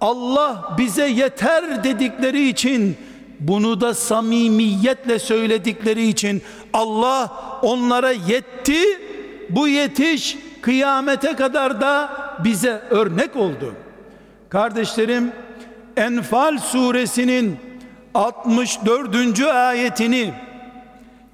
Allah 0.00 0.74
bize 0.78 1.08
yeter 1.08 1.84
dedikleri 1.84 2.48
için 2.48 2.96
bunu 3.40 3.80
da 3.80 3.94
samimiyetle 3.94 5.18
söyledikleri 5.18 6.08
için 6.08 6.42
Allah 6.72 7.32
onlara 7.62 8.10
yetti 8.10 8.82
bu 9.50 9.68
yetiş 9.68 10.36
kıyamete 10.68 11.36
kadar 11.36 11.80
da 11.80 12.10
bize 12.44 12.82
örnek 12.90 13.36
oldu 13.36 13.74
kardeşlerim 14.48 15.32
Enfal 15.96 16.58
suresinin 16.58 17.56
64. 18.14 19.40
ayetini 19.40 20.34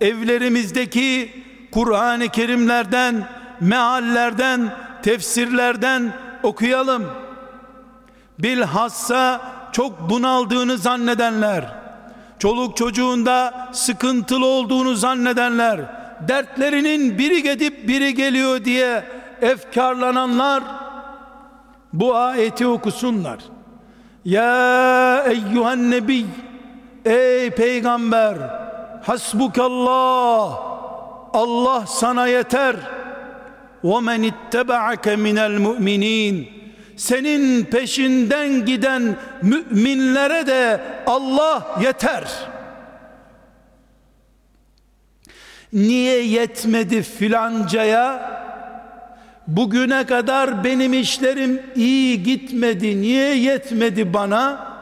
evlerimizdeki 0.00 1.32
Kur'an-ı 1.72 2.28
Kerimlerden, 2.28 3.28
meallerden, 3.60 4.72
tefsirlerden 5.02 6.12
okuyalım. 6.42 7.06
Bilhassa 8.38 9.40
çok 9.72 10.10
bunaldığını 10.10 10.78
zannedenler, 10.78 11.64
çoluk 12.38 12.76
çocuğunda 12.76 13.68
sıkıntılı 13.72 14.46
olduğunu 14.46 14.94
zannedenler, 14.94 15.80
dertlerinin 16.28 17.18
biri 17.18 17.42
gidip 17.42 17.88
biri 17.88 18.14
geliyor 18.14 18.64
diye 18.64 19.04
efkarlananlar 19.40 20.62
bu 21.92 22.16
ayeti 22.16 22.66
okusunlar. 22.66 23.38
Ya 24.24 25.24
eyyühen 25.28 25.90
nebi 25.90 26.26
ey 27.04 27.50
peygamber 27.50 28.36
hasbukallah 29.02 30.58
Allah 31.32 31.86
sana 31.86 32.26
yeter 32.26 32.76
ve 33.84 34.00
men 34.00 34.22
ittebaake 34.22 35.16
minel 35.16 35.58
mu'minin 35.58 36.48
senin 36.96 37.64
peşinden 37.64 38.66
giden 38.66 39.16
müminlere 39.42 40.46
de 40.46 40.80
Allah 41.06 41.80
yeter. 41.82 42.24
Niye 45.72 46.24
yetmedi 46.24 47.02
filancaya? 47.02 48.34
Bugüne 49.46 50.06
kadar 50.06 50.64
benim 50.64 50.92
işlerim 50.92 51.62
iyi 51.76 52.22
gitmedi. 52.22 53.00
Niye 53.00 53.36
yetmedi 53.36 54.14
bana? 54.14 54.74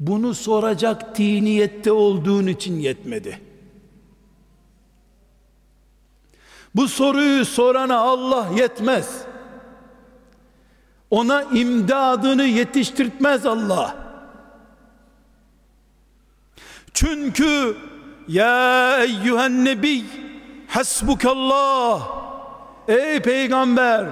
Bunu 0.00 0.34
soracak 0.34 1.14
tiniyette 1.14 1.92
olduğun 1.92 2.46
için 2.46 2.78
yetmedi. 2.78 3.40
Bu 6.74 6.88
soruyu 6.88 7.44
sorana 7.44 7.98
Allah 7.98 8.48
yetmez. 8.56 9.24
Ona 11.10 11.42
imdadını 11.42 12.44
yetiştirtmez 12.44 13.46
Allah. 13.46 13.96
Çünkü 16.94 17.76
ya 18.28 18.98
eyyühen 19.04 19.64
nebi 19.64 20.04
hasbukallah 20.68 22.29
ey 22.90 23.20
peygamber 23.20 24.06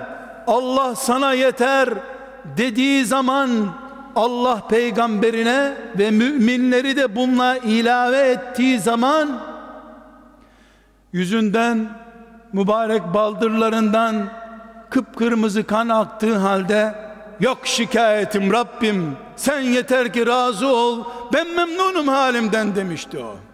Allah 0.46 0.94
sana 0.96 1.32
yeter 1.32 1.88
dediği 2.56 3.04
zaman 3.04 3.50
Allah 4.16 4.68
peygamberine 4.68 5.74
ve 5.98 6.10
müminleri 6.10 6.96
de 6.96 7.16
bununla 7.16 7.56
ilave 7.56 8.18
ettiği 8.18 8.80
zaman 8.80 9.40
yüzünden 11.12 11.88
mübarek 12.52 13.02
baldırlarından 13.14 14.26
kıpkırmızı 14.90 15.66
kan 15.66 15.88
aktığı 15.88 16.36
halde 16.36 16.94
yok 17.40 17.58
şikayetim 17.64 18.52
Rabbim 18.52 19.16
sen 19.36 19.60
yeter 19.60 20.12
ki 20.12 20.26
razı 20.26 20.68
ol 20.68 21.04
ben 21.32 21.54
memnunum 21.54 22.08
halimden 22.08 22.76
demişti 22.76 23.18
o. 23.18 23.47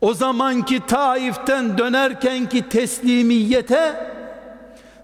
O 0.00 0.14
zamanki 0.14 0.86
Taif'ten 0.86 1.78
dönerkenki 1.78 2.68
teslimiyete 2.68 4.10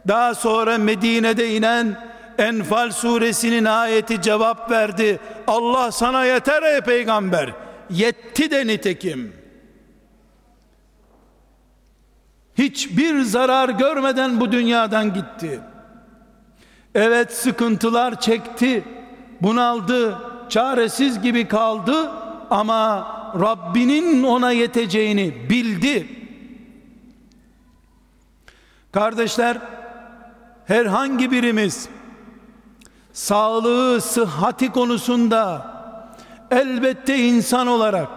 daha 0.09 0.35
sonra 0.35 0.79
Medine'de 0.79 1.55
inen 1.55 2.13
Enfal 2.39 2.91
suresinin 2.91 3.65
ayeti 3.65 4.23
cevap 4.23 4.71
verdi. 4.71 5.19
Allah 5.47 5.93
sana 5.93 6.25
yeter 6.25 6.63
ey 6.63 6.81
peygamber. 6.81 7.53
Yetti 7.91 8.51
de 8.51 8.67
nitekim. 8.67 9.33
Hiçbir 12.59 13.21
zarar 13.21 13.69
görmeden 13.69 14.41
bu 14.41 14.53
dünyadan 14.53 15.15
gitti. 15.15 15.61
Evet 16.95 17.33
sıkıntılar 17.33 18.21
çekti, 18.21 18.85
bunaldı, 19.41 20.19
çaresiz 20.49 21.23
gibi 21.23 21.49
kaldı 21.49 22.11
ama 22.53 23.07
Rabbinin 23.41 24.23
ona 24.23 24.51
yeteceğini 24.51 25.51
bildi. 25.51 26.09
Kardeşler, 28.93 29.59
herhangi 30.67 31.31
birimiz 31.31 31.89
sağlığı, 33.13 34.01
sıhhati 34.01 34.73
konusunda 34.73 35.73
elbette 36.51 37.19
insan 37.19 37.67
olarak 37.67 38.09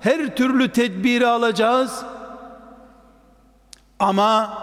her 0.00 0.36
türlü 0.36 0.72
tedbiri 0.72 1.26
alacağız. 1.26 2.04
Ama 3.98 4.58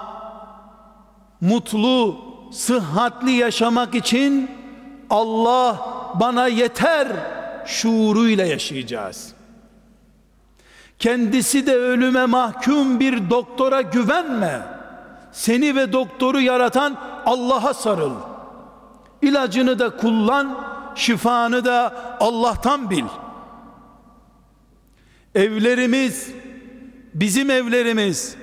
mutlu, 1.41 2.17
sıhhatli 2.51 3.31
yaşamak 3.31 3.95
için 3.95 4.51
Allah 5.09 5.79
bana 6.19 6.47
yeter 6.47 7.36
şuuruyla 7.67 8.45
yaşayacağız. 8.45 9.33
Kendisi 10.99 11.67
de 11.67 11.75
ölüme 11.75 12.25
mahkum 12.25 12.99
bir 12.99 13.29
doktora 13.29 13.81
güvenme. 13.81 14.61
Seni 15.31 15.75
ve 15.75 15.93
doktoru 15.93 16.41
yaratan 16.41 16.97
Allah'a 17.25 17.73
sarıl. 17.73 18.13
İlacını 19.21 19.79
da 19.79 19.97
kullan, 19.97 20.57
şifanı 20.95 21.65
da 21.65 21.95
Allah'tan 22.19 22.89
bil. 22.89 23.05
Evlerimiz, 25.35 26.31
bizim 27.13 27.49
evlerimiz, 27.49 28.35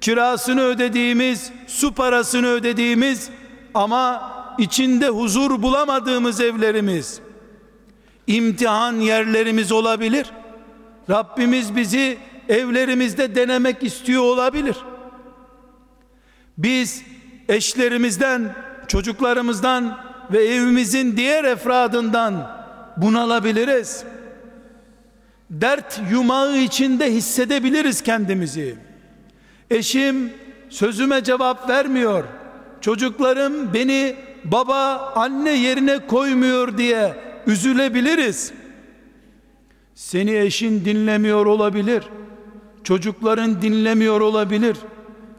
kirasını 0.00 0.62
ödediğimiz, 0.62 1.52
su 1.66 1.94
parasını 1.94 2.46
ödediğimiz 2.46 3.30
ama 3.74 4.32
içinde 4.58 5.08
huzur 5.08 5.62
bulamadığımız 5.62 6.40
evlerimiz, 6.40 7.20
imtihan 8.28 9.00
yerlerimiz 9.00 9.72
olabilir. 9.72 10.26
Rabbimiz 11.10 11.76
bizi 11.76 12.18
evlerimizde 12.48 13.34
denemek 13.34 13.82
istiyor 13.82 14.22
olabilir. 14.22 14.76
Biz 16.58 17.02
eşlerimizden, 17.48 18.54
çocuklarımızdan 18.88 19.98
ve 20.32 20.44
evimizin 20.44 21.16
diğer 21.16 21.44
efradından 21.44 22.50
bunalabiliriz. 22.96 24.04
Dert 25.50 26.00
yumağı 26.10 26.56
içinde 26.56 27.12
hissedebiliriz 27.12 28.02
kendimizi. 28.02 28.76
Eşim 29.70 30.32
sözüme 30.70 31.24
cevap 31.24 31.68
vermiyor. 31.68 32.24
Çocuklarım 32.80 33.74
beni 33.74 34.16
baba 34.44 35.12
anne 35.16 35.50
yerine 35.50 36.06
koymuyor 36.06 36.78
diye 36.78 37.27
üzülebiliriz. 37.48 38.52
Seni 39.94 40.36
eşin 40.36 40.84
dinlemiyor 40.84 41.46
olabilir. 41.46 42.04
Çocukların 42.84 43.62
dinlemiyor 43.62 44.20
olabilir. 44.20 44.76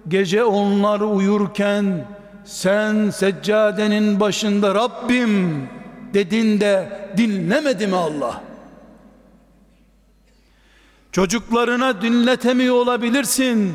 Gece 0.07 0.43
onlar 0.43 0.99
uyurken 0.99 2.07
sen 2.45 3.09
seccadenin 3.09 4.19
başında 4.19 4.75
Rabbim 4.75 5.63
dedin 6.13 6.59
de 6.59 6.89
dinlemedi 7.17 7.87
mi 7.87 7.95
Allah? 7.95 8.41
Çocuklarına 11.11 12.01
dinletemiyor 12.01 12.75
olabilirsin. 12.75 13.73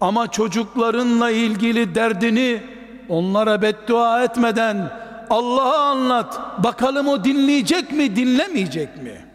Ama 0.00 0.30
çocuklarınla 0.30 1.30
ilgili 1.30 1.94
derdini 1.94 2.62
onlara 3.08 3.62
beddua 3.62 4.24
etmeden 4.24 4.90
Allah'a 5.30 5.78
anlat. 5.78 6.40
Bakalım 6.64 7.08
o 7.08 7.24
dinleyecek 7.24 7.92
mi, 7.92 8.16
dinlemeyecek 8.16 9.02
mi? 9.02 9.26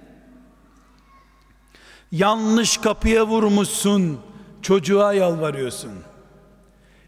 Yanlış 2.12 2.78
kapıya 2.78 3.28
vurmuşsun, 3.28 4.20
çocuğa 4.62 5.14
yalvarıyorsun. 5.14 5.92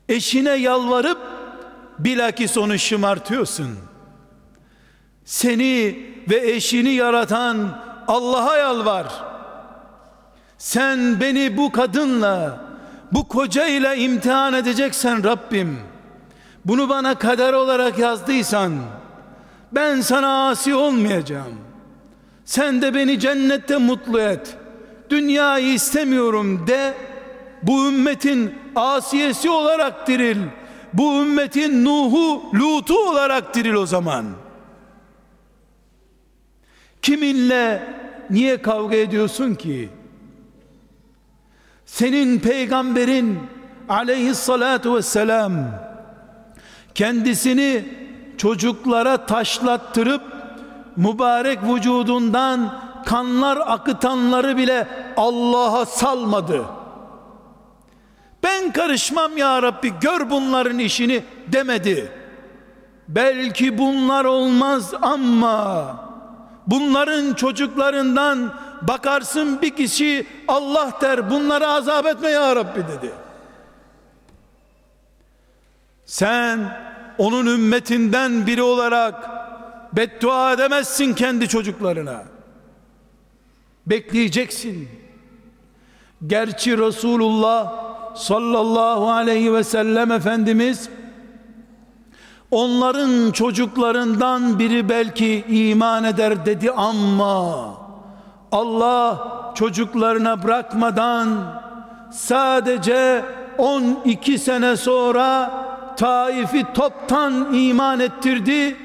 Eşine 0.09 0.49
yalvarıp 0.49 1.17
bilakis 1.99 2.57
onu 2.57 2.79
şımartıyorsun. 2.79 3.77
Seni 5.25 5.99
ve 6.29 6.51
eşini 6.51 6.89
yaratan 6.89 7.81
Allah'a 8.07 8.57
yalvar. 8.57 9.23
Sen 10.57 11.19
beni 11.21 11.57
bu 11.57 11.71
kadınla, 11.71 12.65
bu 13.11 13.27
kocayla 13.27 13.95
imtihan 13.95 14.53
edeceksen 14.53 15.23
Rabbim, 15.23 15.79
bunu 16.65 16.89
bana 16.89 17.15
kader 17.15 17.53
olarak 17.53 17.99
yazdıysan, 17.99 18.73
ben 19.71 20.01
sana 20.01 20.49
asi 20.49 20.75
olmayacağım. 20.75 21.53
Sen 22.45 22.81
de 22.81 22.93
beni 22.93 23.19
cennette 23.19 23.77
mutlu 23.77 24.19
et. 24.19 24.57
Dünyayı 25.09 25.73
istemiyorum 25.73 26.67
de, 26.67 26.93
bu 27.63 27.87
ümmetin 27.87 28.55
asiyesi 28.75 29.49
olarak 29.49 30.07
diril. 30.07 30.37
Bu 30.93 31.21
ümmetin 31.21 31.85
Nuh'u, 31.85 32.43
Lut'u 32.53 33.09
olarak 33.09 33.55
diril 33.55 33.73
o 33.73 33.85
zaman. 33.85 34.25
Kiminle 37.01 37.83
niye 38.29 38.61
kavga 38.61 38.95
ediyorsun 38.95 39.55
ki? 39.55 39.89
Senin 41.85 42.39
peygamberin 42.39 43.39
aleyhissalatu 43.89 44.95
vesselam 44.95 45.84
kendisini 46.95 47.85
çocuklara 48.37 49.25
taşlattırıp 49.25 50.21
mübarek 50.95 51.59
vücudundan 51.63 52.79
kanlar 53.05 53.57
akıtanları 53.65 54.57
bile 54.57 54.87
Allah'a 55.17 55.85
salmadı. 55.85 56.65
Ben 58.43 58.71
karışmam 58.71 59.37
ya 59.37 59.61
Rabbi 59.61 59.93
gör 60.01 60.29
bunların 60.29 60.79
işini 60.79 61.23
demedi. 61.47 62.11
Belki 63.07 63.77
bunlar 63.77 64.25
olmaz 64.25 64.93
ama 65.01 65.95
bunların 66.67 67.33
çocuklarından 67.33 68.53
bakarsın 68.81 69.61
bir 69.61 69.75
kişi 69.75 70.27
Allah 70.47 70.91
der 71.01 71.29
bunları 71.29 71.67
azap 71.67 72.05
etme 72.05 72.29
ya 72.29 72.55
Rabbi 72.55 72.79
dedi. 72.79 73.24
Sen 76.05 76.59
onun 77.17 77.45
ümmetinden 77.45 78.47
biri 78.47 78.61
olarak 78.61 79.29
beddua 79.93 80.53
edemezsin 80.53 81.13
kendi 81.13 81.47
çocuklarına. 81.47 82.23
Bekleyeceksin. 83.87 84.89
Gerçi 86.27 86.77
Resulullah 86.77 87.73
sallallahu 88.15 89.11
aleyhi 89.11 89.53
ve 89.53 89.63
sellem 89.63 90.11
Efendimiz 90.11 90.89
onların 92.51 93.31
çocuklarından 93.31 94.59
biri 94.59 94.89
belki 94.89 95.45
iman 95.47 96.03
eder 96.03 96.45
dedi 96.45 96.71
ama 96.71 97.75
Allah 98.51 99.27
çocuklarına 99.55 100.43
bırakmadan 100.43 101.27
sadece 102.11 103.25
12 103.57 104.39
sene 104.39 104.77
sonra 104.77 105.51
Taif'i 105.97 106.65
toptan 106.73 107.53
iman 107.53 107.99
ettirdi. 107.99 108.75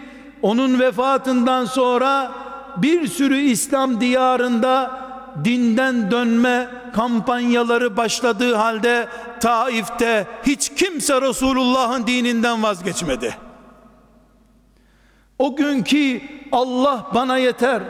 Onun 0.43 0.81
vefatından 0.81 1.65
sonra 1.65 2.33
bir 2.77 3.07
sürü 3.07 3.39
İslam 3.39 4.01
diyarında 4.01 4.91
dinden 5.45 6.11
dönme 6.11 6.69
kampanyaları 6.93 7.97
başladığı 7.97 8.55
halde 8.55 9.09
Taif'te 9.41 10.27
hiç 10.47 10.75
kimse 10.75 11.21
Resulullah'ın 11.21 12.07
dininden 12.07 12.63
vazgeçmedi. 12.63 13.37
O 15.39 15.57
günkü 15.57 16.21
Allah 16.53 17.07
bana 17.15 17.39
yeter. 17.39 17.83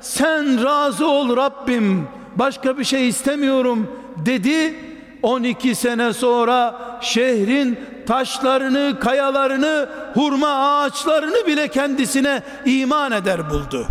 Sen 0.00 0.64
razı 0.64 1.06
ol 1.06 1.36
Rabbim. 1.36 2.08
Başka 2.36 2.78
bir 2.78 2.84
şey 2.84 3.08
istemiyorum 3.08 3.90
dedi. 4.16 4.74
12 5.22 5.74
sene 5.74 6.12
sonra 6.12 6.78
şehrin 7.00 7.78
taşlarını, 8.08 9.00
kayalarını, 9.00 9.88
hurma 10.14 10.48
ağaçlarını 10.48 11.46
bile 11.46 11.68
kendisine 11.68 12.42
iman 12.64 13.12
eder 13.12 13.50
buldu. 13.50 13.88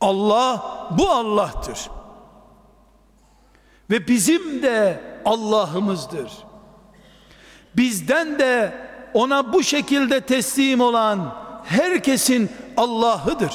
Allah 0.00 0.62
bu 0.98 1.10
Allah'tır. 1.10 1.78
Ve 3.90 4.08
bizim 4.08 4.62
de 4.62 5.00
Allah'ımızdır. 5.24 6.32
Bizden 7.76 8.38
de 8.38 8.74
ona 9.14 9.52
bu 9.52 9.62
şekilde 9.62 10.20
teslim 10.20 10.80
olan 10.80 11.34
herkesin 11.64 12.50
Allah'ıdır. 12.76 13.52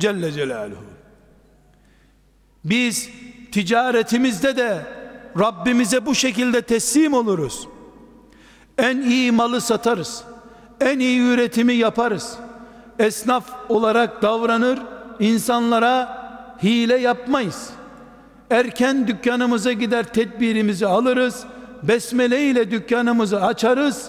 Celle 0.00 0.32
Celaluhu. 0.32 0.84
Biz 2.64 3.10
ticaretimizde 3.52 4.56
de 4.56 5.01
Rabbimize 5.38 6.06
bu 6.06 6.14
şekilde 6.14 6.62
teslim 6.62 7.14
oluruz. 7.14 7.68
En 8.78 9.00
iyi 9.00 9.32
malı 9.32 9.60
satarız. 9.60 10.24
En 10.80 10.98
iyi 10.98 11.20
üretimi 11.20 11.74
yaparız. 11.74 12.38
Esnaf 12.98 13.44
olarak 13.68 14.22
davranır, 14.22 14.78
insanlara 15.20 16.22
hile 16.62 16.96
yapmayız. 16.96 17.70
Erken 18.50 19.08
dükkanımıza 19.08 19.72
gider 19.72 20.12
tedbirimizi 20.12 20.86
alırız. 20.86 21.44
Besmele 21.82 22.42
ile 22.42 22.70
dükkanımızı 22.70 23.42
açarız. 23.42 24.08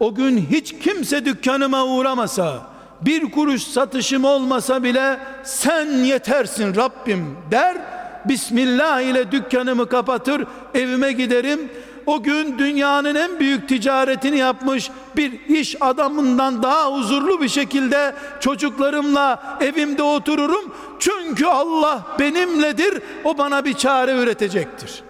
O 0.00 0.14
gün 0.14 0.46
hiç 0.50 0.78
kimse 0.78 1.24
dükkanıma 1.24 1.84
uğramasa, 1.84 2.62
bir 3.00 3.30
kuruş 3.30 3.62
satışım 3.62 4.24
olmasa 4.24 4.82
bile 4.82 5.18
sen 5.44 5.86
yetersin 5.86 6.74
Rabbim 6.76 7.36
der 7.50 7.76
Bismillah 8.24 9.00
ile 9.00 9.32
dükkanımı 9.32 9.88
kapatır 9.88 10.46
evime 10.74 11.12
giderim. 11.12 11.70
O 12.06 12.22
gün 12.22 12.58
dünyanın 12.58 13.14
en 13.14 13.40
büyük 13.40 13.68
ticaretini 13.68 14.38
yapmış 14.38 14.90
bir 15.16 15.40
iş 15.48 15.76
adamından 15.80 16.62
daha 16.62 16.92
huzurlu 16.92 17.40
bir 17.40 17.48
şekilde 17.48 18.14
çocuklarımla 18.40 19.58
evimde 19.60 20.02
otururum. 20.02 20.74
Çünkü 20.98 21.46
Allah 21.46 22.06
benimledir 22.18 23.02
o 23.24 23.38
bana 23.38 23.64
bir 23.64 23.74
çare 23.74 24.22
üretecektir. 24.22 25.02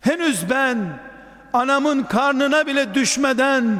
Henüz 0.00 0.50
ben 0.50 0.78
anamın 1.52 2.02
karnına 2.02 2.66
bile 2.66 2.94
düşmeden 2.94 3.78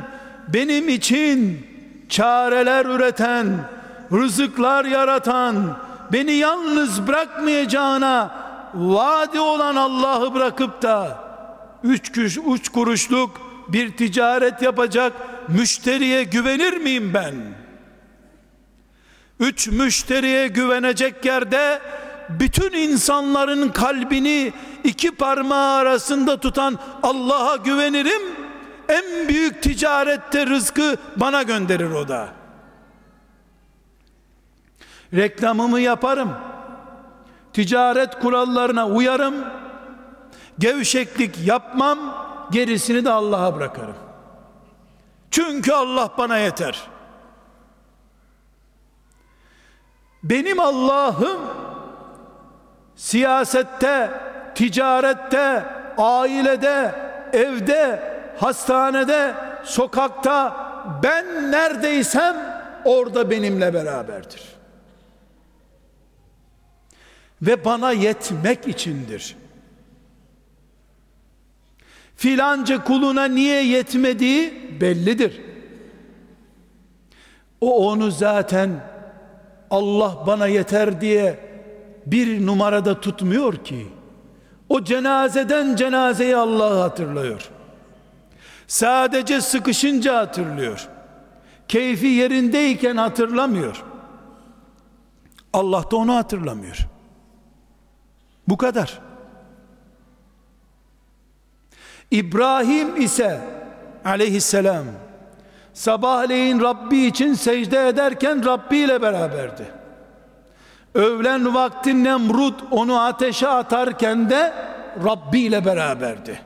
benim 0.49 0.89
için 0.89 1.67
çareler 2.09 2.87
üreten 2.87 3.47
rızıklar 4.13 4.85
yaratan 4.85 5.77
beni 6.15 6.33
yalnız 6.33 7.07
bırakmayacağına 7.07 8.35
vaadi 8.75 9.41
olan 9.41 9.77
Allah'ı 9.77 10.35
bırakıp 10.35 10.83
da 10.83 11.25
üç, 11.83 12.13
kuruş, 12.13 12.39
üç 12.47 12.69
kuruşluk 12.69 13.41
bir 13.69 13.97
ticaret 13.97 14.63
yapacak 14.63 15.13
müşteriye 15.49 16.23
güvenir 16.25 16.73
miyim 16.73 17.15
ben? 17.15 17.35
Üç 19.41 19.69
müşteriye 19.69 20.49
güvenecek 20.49 21.25
yerde 21.25 21.81
bütün 22.29 22.73
insanların 22.73 23.69
kalbini 23.69 24.53
iki 24.85 25.11
parmağı 25.11 25.77
arasında 25.77 26.41
tutan 26.41 26.79
Allah'a 27.03 27.57
güvenirim. 27.57 28.23
En 28.89 29.29
büyük 29.29 29.63
ticarette 29.63 30.47
rızkı 30.47 30.97
bana 31.17 31.43
gönderir 31.43 31.91
o 31.91 32.09
da 32.09 32.44
reklamımı 35.17 35.81
yaparım. 35.81 36.33
Ticaret 37.53 38.21
kurallarına 38.21 38.87
uyarım. 38.89 39.35
Gevşeklik 40.59 41.47
yapmam. 41.47 41.99
Gerisini 42.51 43.05
de 43.05 43.11
Allah'a 43.11 43.57
bırakırım. 43.57 43.97
Çünkü 45.31 45.73
Allah 45.73 46.11
bana 46.19 46.39
yeter. 46.39 46.83
Benim 50.23 50.61
Allah'ım 50.61 51.41
siyasette, 52.97 54.11
ticarette, 54.55 55.65
ailede, 55.99 56.95
evde, 57.33 58.13
hastanede, 58.41 59.35
sokakta 59.65 60.57
ben 61.03 61.53
neredeysem 61.53 62.37
orada 62.85 63.31
benimle 63.31 63.75
beraberdir 63.75 64.54
ve 67.47 67.65
bana 67.65 67.93
yetmek 67.93 68.69
içindir. 68.69 69.37
Filanca 72.17 72.85
kuluna 72.85 73.25
niye 73.25 73.65
yetmediği 73.65 74.71
bellidir. 74.81 75.41
O 77.61 77.91
onu 77.91 78.11
zaten 78.11 78.71
Allah 79.71 80.25
bana 80.27 80.47
yeter 80.47 81.01
diye 81.01 81.39
bir 82.07 82.47
numarada 82.47 83.01
tutmuyor 83.01 83.65
ki. 83.65 83.87
O 84.69 84.85
cenazeden 84.85 85.77
cenazeye 85.77 86.37
Allah'ı 86.37 86.81
hatırlıyor. 86.81 87.51
Sadece 88.67 89.41
sıkışınca 89.41 90.19
hatırlıyor. 90.19 90.89
Keyfi 91.69 92.07
yerindeyken 92.07 92.97
hatırlamıyor. 92.97 93.85
Allah 95.53 95.91
da 95.91 95.97
onu 95.97 96.15
hatırlamıyor. 96.15 96.94
Bu 98.49 98.57
kadar. 98.57 99.01
İbrahim 102.11 103.03
ise 103.03 103.41
aleyhisselam 104.05 104.85
sabahleyin 105.75 106.61
Rabbi 106.61 106.99
için 106.99 107.35
secde 107.35 107.89
ederken 107.89 108.45
Rabbi 108.45 108.77
ile 108.79 109.03
beraberdi. 109.03 109.67
Öğlen 110.95 111.55
vakti 111.55 112.05
Nemrut 112.05 112.65
onu 112.71 113.01
ateşe 113.01 113.49
atarken 113.49 114.31
de 114.31 114.53
Rabbi 115.05 115.41
ile 115.41 115.65
beraberdi. 115.65 116.41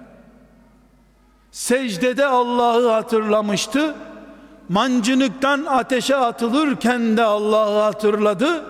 Secdede 1.50 2.26
Allah'ı 2.26 2.90
hatırlamıştı. 2.90 3.94
Mancınıktan 4.68 5.64
ateşe 5.64 6.16
atılırken 6.16 7.16
de 7.16 7.22
Allah'ı 7.22 7.80
hatırladı. 7.80 8.64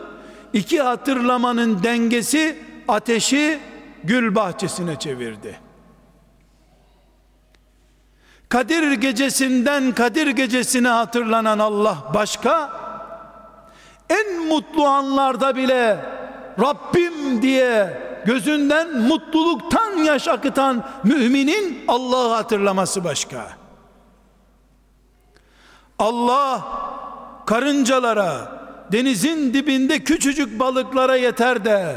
İki 0.53 0.83
hatırlamanın 0.83 1.83
dengesi 1.83 2.68
ateşi 2.89 3.59
gül 4.05 4.35
bahçesine 4.35 4.99
çevirdi. 4.99 5.61
Kadir 8.49 8.93
gecesinden 8.93 9.93
Kadir 9.93 10.27
gecesine 10.27 10.89
hatırlanan 10.89 11.59
Allah 11.59 11.97
başka, 12.15 12.73
en 14.11 14.47
mutlu 14.47 14.87
anlarda 14.87 15.57
bile 15.57 15.99
Rabbim 16.61 17.43
diye 17.43 18.03
gözünden 18.27 18.99
mutluluktan 19.01 19.97
yaş 19.97 20.29
akıtan 20.29 20.85
müminin 21.05 21.85
Allah'ı 21.89 22.35
hatırlaması 22.35 23.05
başka. 23.05 23.49
Allah 25.99 26.65
karıncalara, 27.47 28.53
denizin 28.93 29.55
dibinde 29.55 30.05
küçücük 30.05 30.61
balıklara 30.61 31.17
yeter 31.17 31.65
de 31.65 31.97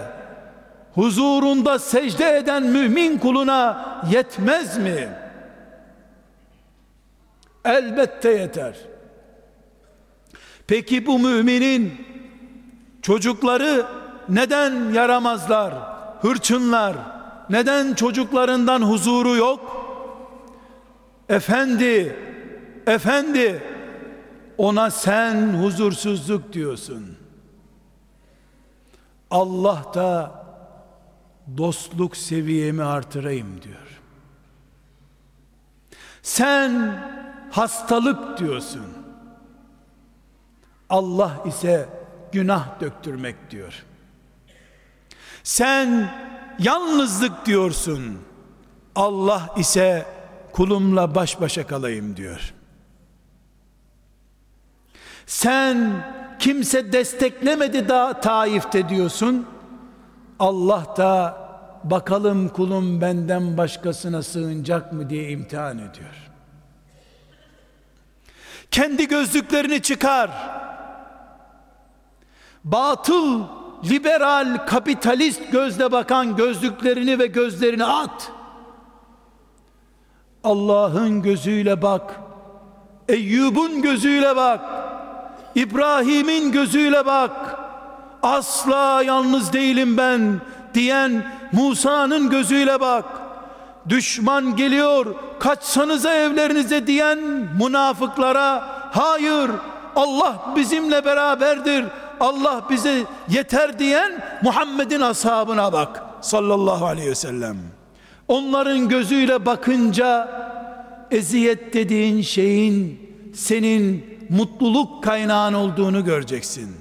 huzurunda 0.95 1.79
secde 1.79 2.37
eden 2.37 2.63
mümin 2.63 3.17
kuluna 3.17 3.85
yetmez 4.11 4.77
mi? 4.77 5.09
Elbette 7.65 8.29
yeter. 8.29 8.75
Peki 10.67 11.05
bu 11.05 11.19
müminin 11.19 12.05
çocukları 13.01 13.85
neden 14.29 14.93
yaramazlar, 14.93 15.73
hırçınlar, 16.21 16.95
neden 17.49 17.93
çocuklarından 17.93 18.81
huzuru 18.81 19.35
yok? 19.35 19.77
Efendi, 21.29 22.15
efendi, 22.87 23.63
ona 24.57 24.91
sen 24.91 25.53
huzursuzluk 25.53 26.53
diyorsun. 26.53 27.17
Allah 29.31 29.83
da 29.93 30.40
dostluk 31.57 32.17
seviyemi 32.17 32.83
artırayım 32.83 33.61
diyor. 33.61 34.01
Sen 36.21 37.03
hastalık 37.51 38.37
diyorsun. 38.37 38.85
Allah 40.89 41.43
ise 41.45 41.89
günah 42.31 42.79
döktürmek 42.79 43.51
diyor. 43.51 43.83
Sen 45.43 46.11
yalnızlık 46.59 47.45
diyorsun. 47.45 48.19
Allah 48.95 49.55
ise 49.57 50.05
kulumla 50.51 51.15
baş 51.15 51.41
başa 51.41 51.67
kalayım 51.67 52.17
diyor. 52.17 52.53
Sen 55.25 56.05
kimse 56.39 56.93
desteklemedi 56.93 57.89
da 57.89 58.21
Taif'te 58.21 58.89
diyorsun. 58.89 59.47
Allah 60.39 60.85
da 60.97 61.40
bakalım 61.83 62.49
kulum 62.49 63.01
benden 63.01 63.57
başkasına 63.57 64.23
sığınacak 64.23 64.93
mı 64.93 65.09
diye 65.09 65.29
imtihan 65.29 65.77
ediyor. 65.77 66.31
Kendi 68.71 69.07
gözlüklerini 69.07 69.81
çıkar. 69.81 70.31
Batıl, 72.63 73.41
liberal, 73.89 74.65
kapitalist 74.67 75.51
gözle 75.51 75.91
bakan 75.91 76.35
gözlüklerini 76.35 77.19
ve 77.19 77.25
gözlerini 77.25 77.85
at. 77.85 78.31
Allah'ın 80.43 81.21
gözüyle 81.21 81.81
bak. 81.81 82.19
Eyyub'un 83.09 83.81
gözüyle 83.81 84.35
bak. 84.35 84.61
İbrahim'in 85.55 86.51
gözüyle 86.51 87.05
bak. 87.05 87.59
Asla 88.23 89.03
yalnız 89.03 89.53
değilim 89.53 89.97
ben 89.97 90.41
diyen 90.73 91.25
Musa'nın 91.51 92.29
gözüyle 92.29 92.79
bak. 92.79 93.05
Düşman 93.89 94.55
geliyor, 94.55 95.15
kaçsanıza 95.39 96.13
evlerinize 96.13 96.87
diyen 96.87 97.19
münafıklara 97.59 98.63
hayır 98.91 99.51
Allah 99.95 100.53
bizimle 100.55 101.05
beraberdir. 101.05 101.85
Allah 102.19 102.65
bize 102.69 103.03
yeter 103.29 103.79
diyen 103.79 104.39
Muhammed'in 104.43 105.01
ashabına 105.01 105.73
bak 105.73 106.03
sallallahu 106.21 106.85
aleyhi 106.85 107.09
ve 107.09 107.15
sellem. 107.15 107.57
Onların 108.27 108.89
gözüyle 108.89 109.45
bakınca 109.45 110.29
eziyet 111.11 111.73
dediğin 111.73 112.21
şeyin 112.21 113.09
senin 113.33 114.05
mutluluk 114.29 115.03
kaynağın 115.03 115.53
olduğunu 115.53 116.05
göreceksin. 116.05 116.75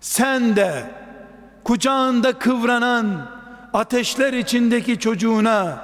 Sen 0.00 0.56
de 0.56 0.84
kucağında 1.64 2.32
kıvranan 2.32 3.26
ateşler 3.74 4.32
içindeki 4.32 4.98
çocuğuna 4.98 5.78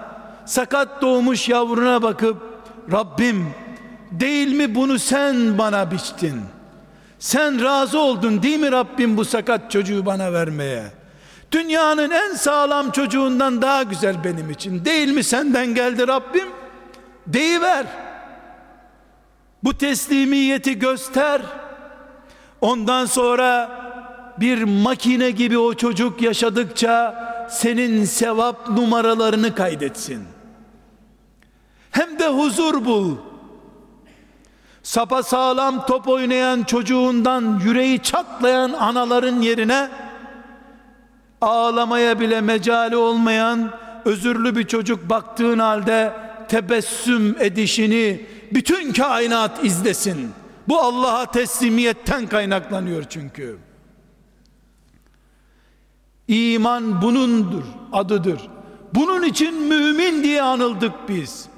sakat 0.45 1.03
doğmuş 1.03 1.49
yavruna 1.49 2.03
bakıp 2.03 2.43
Rabbim 2.93 3.55
değil 4.11 4.53
mi 4.53 4.75
bunu 4.75 4.99
sen 4.99 5.59
bana 5.59 5.91
biçtin? 5.91 6.41
Sen 7.19 7.65
razı 7.65 7.99
oldun 7.99 8.43
değil 8.43 8.59
mi 8.59 8.73
Rabbim 8.73 9.17
bu 9.17 9.25
sakat 9.25 9.71
çocuğu 9.71 10.07
bana 10.07 10.33
vermeye? 10.33 10.83
Dünyanın 11.53 12.11
en 12.11 12.35
sağlam 12.35 12.91
çocuğundan 12.91 13.63
daha 13.63 13.83
güzel 13.83 14.25
benim 14.25 14.51
için. 14.51 14.85
Değil 14.85 15.09
mi 15.09 15.25
senden 15.25 15.75
geldi 15.75 16.09
Rabbim? 16.09 16.49
Deyiver. 17.27 17.87
Bu 19.65 19.79
teslimiyeti 19.79 20.79
göster. 20.79 21.43
Ondan 22.61 23.07
sonra 23.07 23.71
bir 24.41 24.63
makine 24.63 25.31
gibi 25.31 25.59
o 25.59 25.75
çocuk 25.75 26.23
yaşadıkça 26.23 27.15
senin 27.51 28.05
sevap 28.05 28.69
numaralarını 28.69 29.55
kaydetsin. 29.55 30.25
Hem 31.91 32.19
de 32.19 32.29
huzur 32.29 32.85
bul. 32.85 33.17
Sapa 34.83 35.23
sağlam 35.23 35.87
top 35.87 36.09
oynayan 36.09 36.63
çocuğundan 36.63 37.61
yüreği 37.65 38.03
çatlayan 38.03 38.73
anaların 38.73 39.41
yerine 39.41 39.89
ağlamaya 41.41 42.21
bile 42.21 42.41
mecali 42.41 42.97
olmayan 42.97 43.71
özürlü 44.05 44.57
bir 44.57 44.67
çocuk 44.67 45.11
baktığın 45.11 45.59
halde 45.59 46.13
tebessüm 46.49 47.37
edişini 47.41 48.27
bütün 48.53 48.93
kainat 48.93 49.65
izlesin. 49.65 50.31
Bu 50.69 50.79
Allah'a 50.79 51.31
teslimiyetten 51.31 52.27
kaynaklanıyor 52.27 53.05
çünkü. 53.05 53.66
İman 56.29 57.03
bunundur, 57.03 57.63
adıdır. 57.93 58.49
Bunun 58.95 59.23
için 59.23 59.63
mümin 59.63 60.23
diye 60.23 60.43
anıldık 60.43 60.93
biz. 61.09 61.49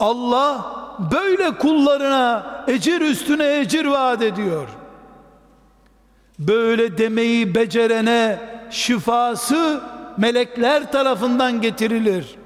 Allah 0.00 0.72
böyle 1.12 1.58
kullarına 1.58 2.64
ecir 2.68 3.00
üstüne 3.00 3.58
ecir 3.58 3.84
vaat 3.84 4.22
ediyor. 4.22 4.68
Böyle 6.38 6.98
demeyi 6.98 7.54
becerene 7.54 8.40
şifası 8.70 9.80
melekler 10.16 10.92
tarafından 10.92 11.60
getirilir. 11.60 12.36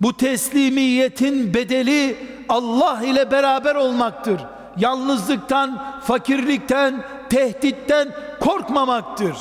Bu 0.00 0.16
teslimiyetin 0.16 1.54
bedeli 1.54 2.16
Allah 2.48 3.02
ile 3.04 3.30
beraber 3.30 3.74
olmaktır. 3.74 4.40
Yalnızlıktan, 4.76 6.00
fakirlikten, 6.02 7.04
tehditten 7.30 8.08
korkmamaktır. 8.40 9.36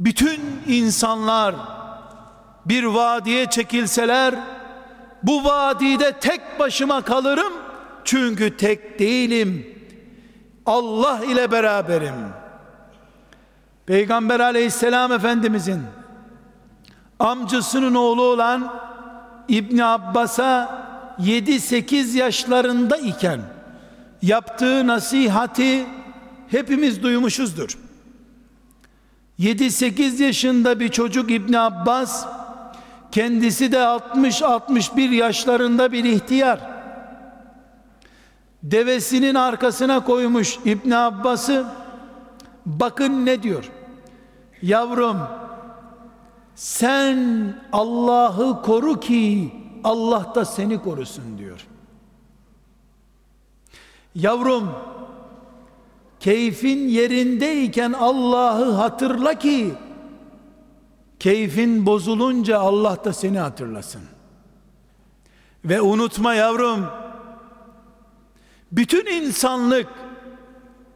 Bütün 0.00 0.40
insanlar 0.66 1.54
bir 2.66 2.84
vadiye 2.84 3.46
çekilseler 3.46 4.34
bu 5.22 5.44
vadide 5.44 6.12
tek 6.12 6.58
başıma 6.58 7.02
kalırım 7.02 7.52
çünkü 8.04 8.56
tek 8.56 8.98
değilim. 8.98 9.76
Allah 10.66 11.24
ile 11.24 11.50
beraberim. 11.50 12.14
Peygamber 13.86 14.40
aleyhisselam 14.40 15.12
efendimizin 15.12 15.82
amcasının 17.18 17.94
oğlu 17.94 18.22
olan 18.22 18.72
İbni 19.48 19.84
Abbas'a 19.84 20.86
7-8 21.20 22.16
yaşlarında 22.16 22.96
iken 22.96 23.40
yaptığı 24.26 24.86
nasihati 24.86 25.86
hepimiz 26.48 27.02
duymuşuzdur. 27.02 27.78
7-8 29.38 30.22
yaşında 30.22 30.80
bir 30.80 30.88
çocuk 30.88 31.30
İbn 31.30 31.52
Abbas 31.52 32.26
kendisi 33.12 33.72
de 33.72 33.76
60-61 33.76 35.14
yaşlarında 35.14 35.92
bir 35.92 36.04
ihtiyar. 36.04 36.60
Devesinin 38.62 39.34
arkasına 39.34 40.04
koymuş 40.04 40.58
İbn 40.64 40.90
Abbas'ı 40.90 41.66
bakın 42.66 43.26
ne 43.26 43.42
diyor? 43.42 43.70
Yavrum 44.62 45.18
sen 46.54 47.54
Allah'ı 47.72 48.62
koru 48.62 49.00
ki 49.00 49.52
Allah 49.84 50.32
da 50.34 50.44
seni 50.44 50.82
korusun 50.82 51.38
diyor 51.38 51.66
Yavrum 54.16 54.74
keyfin 56.20 56.88
yerindeyken 56.88 57.92
Allah'ı 57.92 58.72
hatırla 58.72 59.38
ki 59.38 59.74
keyfin 61.18 61.86
bozulunca 61.86 62.58
Allah 62.58 63.04
da 63.04 63.12
seni 63.12 63.38
hatırlasın. 63.38 64.02
Ve 65.64 65.80
unutma 65.80 66.34
yavrum 66.34 66.86
bütün 68.72 69.06
insanlık 69.06 69.88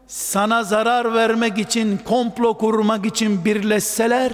sana 0.06 0.64
zarar 0.64 1.14
vermek 1.14 1.58
için, 1.58 1.98
komplo 1.98 2.58
kurmak 2.58 3.06
için 3.06 3.44
birleşseler, 3.44 4.32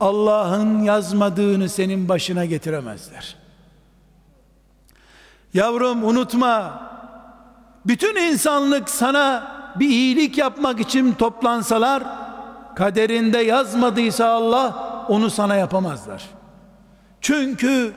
Allah'ın 0.00 0.82
yazmadığını 0.82 1.68
senin 1.68 2.08
başına 2.08 2.44
getiremezler. 2.44 3.36
Yavrum 5.54 6.04
unutma, 6.04 6.90
bütün 7.86 8.16
insanlık 8.16 8.90
sana 8.90 9.52
bir 9.76 9.88
iyilik 9.88 10.38
yapmak 10.38 10.80
için 10.80 11.12
toplansalar, 11.12 12.02
kaderinde 12.76 13.38
yazmadıysa 13.38 14.28
Allah, 14.28 14.90
onu 15.08 15.30
sana 15.30 15.56
yapamazlar. 15.56 16.22
Çünkü 17.20 17.92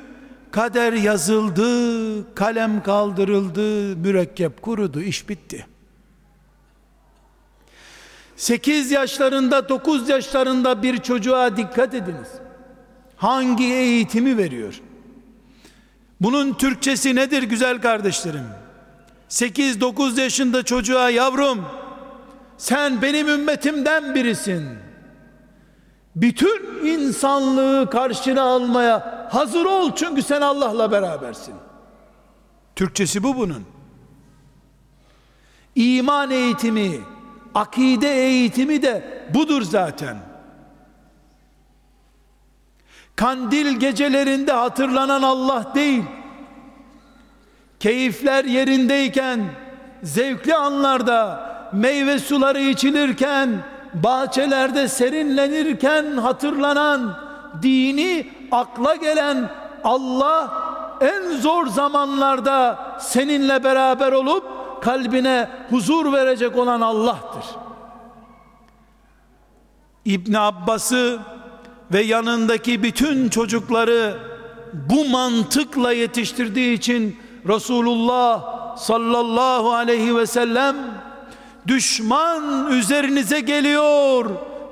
kader 0.51 0.93
yazıldı, 0.93 2.36
kalem 2.36 2.84
kaldırıldı, 2.84 3.95
mürekkep 3.97 4.61
kurudu, 4.61 5.01
iş 5.01 5.29
bitti. 5.29 5.65
8 8.36 8.91
yaşlarında 8.91 9.69
9 9.69 10.09
yaşlarında 10.09 10.84
bir 10.84 10.97
çocuğa 10.97 11.57
dikkat 11.57 11.93
ediniz. 11.93 12.27
Hangi 13.15 13.63
eğitimi 13.63 14.38
veriyor? 14.38 14.81
Bunun 16.21 16.53
Türkçesi 16.53 17.15
nedir 17.15 17.43
güzel 17.43 17.81
kardeşlerim? 17.81 18.62
8-9 19.34 20.21
yaşında 20.21 20.63
çocuğa 20.63 21.09
yavrum 21.09 21.65
sen 22.57 23.01
benim 23.01 23.27
ümmetimden 23.27 24.15
birisin. 24.15 24.77
Bütün 26.15 26.86
insanlığı 26.86 27.89
karşına 27.89 28.41
almaya 28.41 29.27
hazır 29.31 29.65
ol 29.65 29.91
çünkü 29.95 30.21
sen 30.21 30.41
Allah'la 30.41 30.91
berabersin. 30.91 31.55
Türkçesi 32.75 33.23
bu 33.23 33.38
bunun. 33.38 33.65
İman 35.75 36.31
eğitimi, 36.31 36.99
akide 37.55 38.15
eğitimi 38.15 38.81
de 38.81 39.23
budur 39.34 39.61
zaten. 39.61 40.17
Kandil 43.15 43.79
gecelerinde 43.79 44.51
hatırlanan 44.51 45.21
Allah 45.21 45.71
değil. 45.75 46.03
Keyifler 47.84 48.45
yerindeyken, 48.45 49.45
zevkli 50.03 50.55
anlarda, 50.55 51.49
meyve 51.73 52.19
suları 52.19 52.59
içilirken, 52.59 53.49
bahçelerde 53.93 54.88
serinlenirken 54.88 56.17
hatırlanan, 56.17 57.17
dini 57.61 58.27
akla 58.51 58.95
gelen 58.95 59.49
Allah 59.84 60.53
en 61.01 61.38
zor 61.38 61.67
zamanlarda 61.67 62.79
seninle 62.99 63.63
beraber 63.63 64.11
olup 64.11 64.43
kalbine 64.81 65.49
huzur 65.69 66.13
verecek 66.13 66.57
olan 66.57 66.81
Allah'tır. 66.81 67.45
İbn 70.05 70.34
Abbas'ı 70.34 71.19
ve 71.93 72.01
yanındaki 72.01 72.84
bütün 72.84 73.29
çocukları 73.29 74.17
bu 74.73 75.05
mantıkla 75.05 75.91
yetiştirdiği 75.91 76.77
için 76.77 77.17
Resulullah 77.47 78.77
sallallahu 78.77 79.73
aleyhi 79.73 80.17
ve 80.17 80.27
sellem 80.27 80.75
düşman 81.67 82.71
üzerinize 82.71 83.39
geliyor 83.39 84.29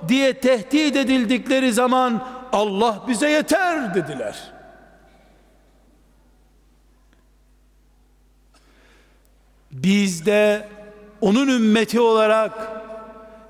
diye 0.07 0.33
tehdit 0.33 0.95
edildikleri 0.95 1.73
zaman 1.73 2.23
Allah 2.53 3.01
bize 3.07 3.29
yeter 3.29 3.95
dediler. 3.95 4.51
Biz 9.71 10.25
de 10.25 10.67
onun 11.21 11.47
ümmeti 11.47 11.99
olarak 11.99 12.51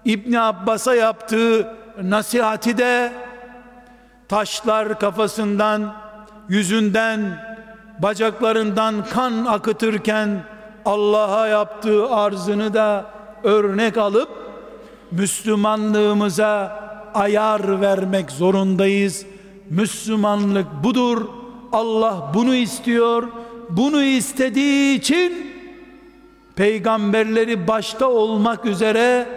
İbn 0.06 0.34
Abbas'a 0.34 0.96
yaptığı 0.96 1.76
nasihati 2.02 2.78
de 2.78 3.14
taşlar 4.28 5.00
kafasından, 5.00 5.96
yüzünden, 6.50 7.51
bacaklarından 8.02 9.06
kan 9.06 9.46
akıtırken 9.46 10.44
Allah'a 10.86 11.48
yaptığı 11.48 12.10
arzını 12.10 12.74
da 12.74 13.06
örnek 13.44 13.98
alıp 13.98 14.30
Müslümanlığımıza 15.12 16.82
ayar 17.14 17.82
vermek 17.82 18.32
zorundayız. 18.32 19.26
Müslümanlık 19.70 20.68
budur. 20.84 21.26
Allah 21.72 22.32
bunu 22.34 22.56
istiyor. 22.56 23.28
Bunu 23.70 24.04
istediği 24.04 24.98
için 24.98 25.52
peygamberleri 26.56 27.68
başta 27.68 28.10
olmak 28.10 28.66
üzere 28.66 29.28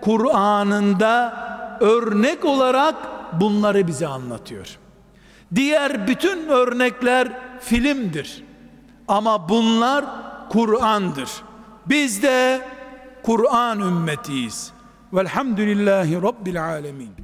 Kur'an'ında 0.00 1.34
örnek 1.80 2.44
olarak 2.44 2.94
bunları 3.40 3.86
bize 3.86 4.06
anlatıyor. 4.06 4.78
Diğer 5.54 6.06
bütün 6.06 6.48
örnekler 6.48 7.28
filmdir. 7.60 8.44
Ama 9.08 9.48
bunlar 9.48 10.04
Kur'an'dır. 10.48 11.30
Biz 11.86 12.22
de 12.22 12.60
Kur'an 13.22 13.80
ümmetiyiz. 13.80 14.72
Velhamdülillahi 15.12 16.22
Rabbil 16.22 16.64
alemin. 16.64 17.19